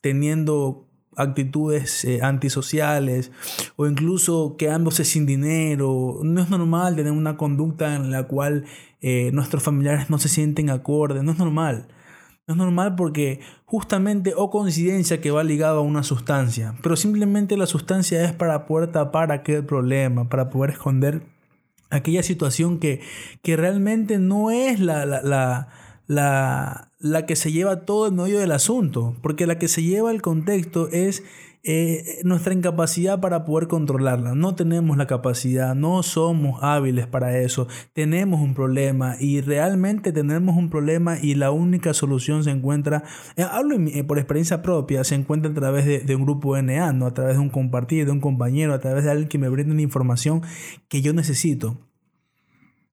[0.00, 0.87] teniendo
[1.18, 3.32] actitudes eh, antisociales
[3.76, 6.20] o incluso quedándose sin dinero.
[6.22, 8.64] No es normal tener una conducta en la cual
[9.00, 11.22] eh, nuestros familiares no se sienten acorde.
[11.22, 11.88] No es normal.
[12.46, 16.74] No es normal porque justamente o coincidencia que va ligado a una sustancia.
[16.82, 21.22] Pero simplemente la sustancia es para poder tapar aquel problema, para poder esconder
[21.90, 23.00] aquella situación que,
[23.42, 25.68] que realmente no es la la,
[26.08, 26.90] la
[27.26, 30.88] que se lleva todo el medio del asunto, porque la que se lleva el contexto
[30.88, 31.22] es
[31.64, 34.34] eh, nuestra incapacidad para poder controlarla.
[34.34, 40.56] No tenemos la capacidad, no somos hábiles para eso, tenemos un problema y realmente tenemos
[40.56, 43.02] un problema y la única solución se encuentra,
[43.36, 47.06] eh, hablo eh, por experiencia propia, se encuentra a través de, un grupo NA, ¿no?
[47.06, 49.74] a través de un compartir, de un compañero, a través de alguien que me brinde
[49.74, 50.42] la información
[50.88, 51.87] que yo necesito.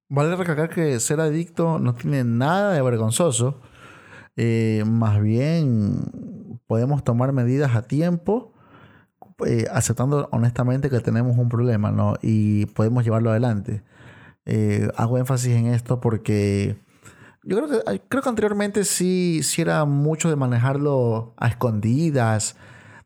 [0.08, 3.60] Vale recalcar que ser adicto no tiene nada de vergonzoso.
[4.36, 8.52] Eh, más bien podemos tomar medidas a tiempo,
[9.44, 12.14] eh, aceptando honestamente que tenemos un problema, ¿no?
[12.22, 13.82] Y podemos llevarlo adelante.
[14.44, 16.76] Eh, hago énfasis en esto porque
[17.42, 22.56] yo creo que, creo que anteriormente sí, sí era mucho de manejarlo a escondidas,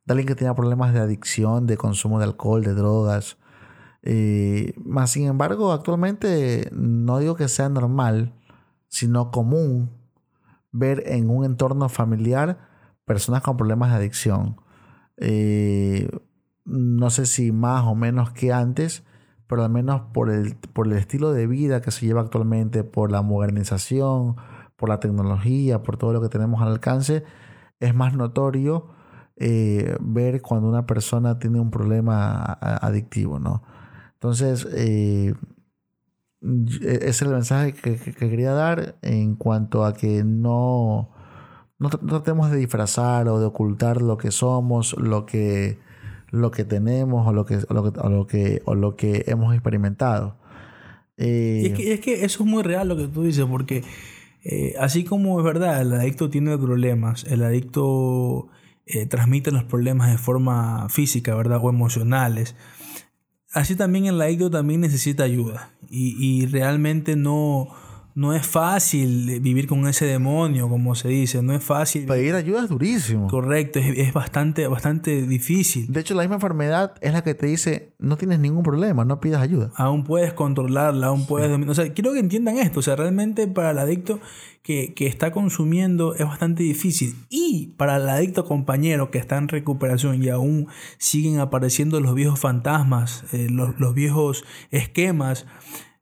[0.05, 3.39] de alguien que tenía problemas de adicción, de consumo de alcohol, de drogas.
[4.03, 8.35] Eh, más sin embargo, actualmente no digo que sea normal,
[8.89, 9.91] sino común
[10.73, 12.59] ver en un entorno familiar
[13.05, 14.57] personas con problemas de adicción.
[15.17, 16.09] Eh,
[16.65, 19.05] no sé si más o menos que antes,
[19.47, 23.11] pero al menos por el, por el estilo de vida que se lleva actualmente, por
[23.11, 24.37] la modernización,
[24.77, 27.25] por la tecnología, por todo lo que tenemos al alcance,
[27.81, 28.89] es más notorio
[29.37, 33.63] eh, ver cuando una persona tiene un problema adictivo, ¿no?
[34.21, 35.33] Entonces, eh,
[36.43, 41.11] e-, ese es el mensaje que, quería dar en cuanto a que no,
[41.79, 45.79] no tratemos de disfrazar o de ocultar lo que somos, lo que,
[46.31, 50.37] lo que tenemos o lo que, o lo que, o lo que, hemos experimentado.
[51.17, 53.85] y es, que, es que eso es muy real lo que tú dices, porque
[54.45, 58.49] eh, así como es verdad, el adicto tiene problemas, el adicto
[58.85, 61.59] eh, transmite los problemas de forma física, ¿verdad?
[61.63, 62.55] O emocionales
[63.53, 67.69] así también el adicto también necesita ayuda y, y realmente no,
[68.15, 72.07] no es fácil vivir con ese demonio, como se dice, no es fácil.
[72.07, 73.29] Pedir ayuda es durísimo.
[73.29, 75.93] Correcto, es, bastante, bastante difícil.
[75.93, 79.21] De hecho, la misma enfermedad es la que te dice, no tienes ningún problema, no
[79.21, 79.71] pidas ayuda.
[79.77, 81.51] Aún puedes controlarla, aún puedes...
[81.69, 84.21] O sea, quiero que entiendan esto, o sea, realmente para el adicto
[84.63, 87.15] que, está consumiendo es bastante difícil.
[87.29, 92.41] Y para el adicto compañero que está en recuperación y aún siguen apareciendo los viejos
[92.41, 95.47] fantasmas, eh, los, los viejos esquemas,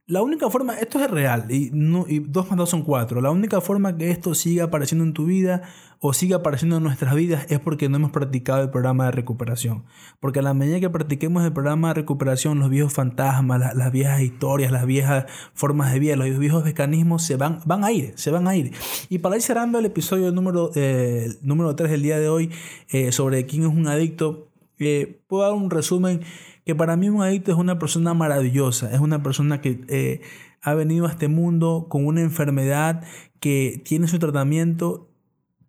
[0.09, 3.21] La única forma, esto es real, y, no, y 2 más 2 son 4.
[3.21, 5.61] La única forma que esto siga apareciendo en tu vida
[6.01, 9.85] o siga apareciendo en nuestras vidas es porque no hemos practicado el programa de recuperación.
[10.19, 14.23] Porque a la medida que practiquemos el programa de recuperación, los viejos fantasmas, las viejas
[14.23, 18.31] historias, las viejas formas de vida, los viejos mecanismos se van, van a ir, se
[18.31, 18.73] van a ir.
[19.11, 22.51] Y para ir cerrando el episodio número, eh, número 3 del día de hoy
[22.89, 24.49] eh, sobre quién es un adicto,
[24.79, 26.23] eh, puedo dar un resumen
[26.69, 30.21] que para mí un adicto es una persona maravillosa, es una persona que eh,
[30.61, 33.05] ha venido a este mundo con una enfermedad
[33.41, 35.09] que tiene su tratamiento,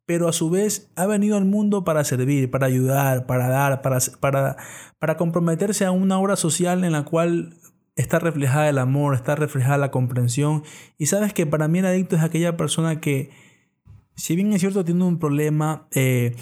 [0.05, 3.99] pero a su vez ha venido al mundo para servir, para ayudar, para dar, para,
[4.19, 4.57] para,
[4.99, 7.55] para comprometerse a una obra social en la cual
[7.95, 10.63] está reflejada el amor, está reflejada la comprensión.
[10.97, 13.29] Y sabes que para mí el adicto es aquella persona que,
[14.15, 16.35] si bien es cierto, tiene un problema, eh,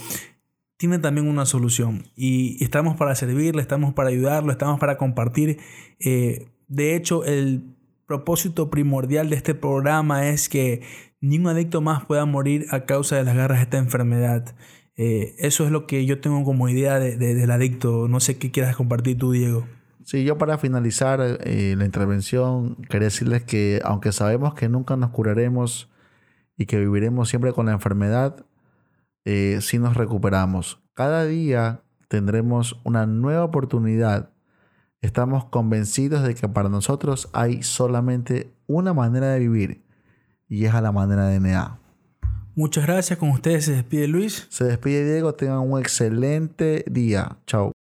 [0.78, 5.58] tiene también una solución y estamos para servirle, estamos para ayudarlo, estamos para compartir.
[6.00, 7.76] Eh, de hecho, el
[8.06, 10.82] propósito primordial de este programa es que
[11.20, 14.56] ni un adicto más pueda morir a causa de las garras de esta enfermedad.
[14.96, 18.08] Eh, eso es lo que yo tengo como idea de, del adicto.
[18.08, 19.66] No sé qué quieras compartir tú, Diego.
[20.04, 25.10] Sí, yo para finalizar eh, la intervención quería decirles que aunque sabemos que nunca nos
[25.10, 25.90] curaremos
[26.56, 28.46] y que viviremos siempre con la enfermedad,
[29.30, 30.82] eh, si nos recuperamos.
[30.94, 34.30] Cada día tendremos una nueva oportunidad.
[35.02, 39.84] Estamos convencidos de que para nosotros hay solamente una manera de vivir
[40.48, 41.78] y es a la manera de NA.
[42.56, 43.20] Muchas gracias.
[43.20, 44.48] Con ustedes se despide Luis.
[44.50, 45.36] Se despide Diego.
[45.36, 47.38] Tengan un excelente día.
[47.46, 47.74] Chao.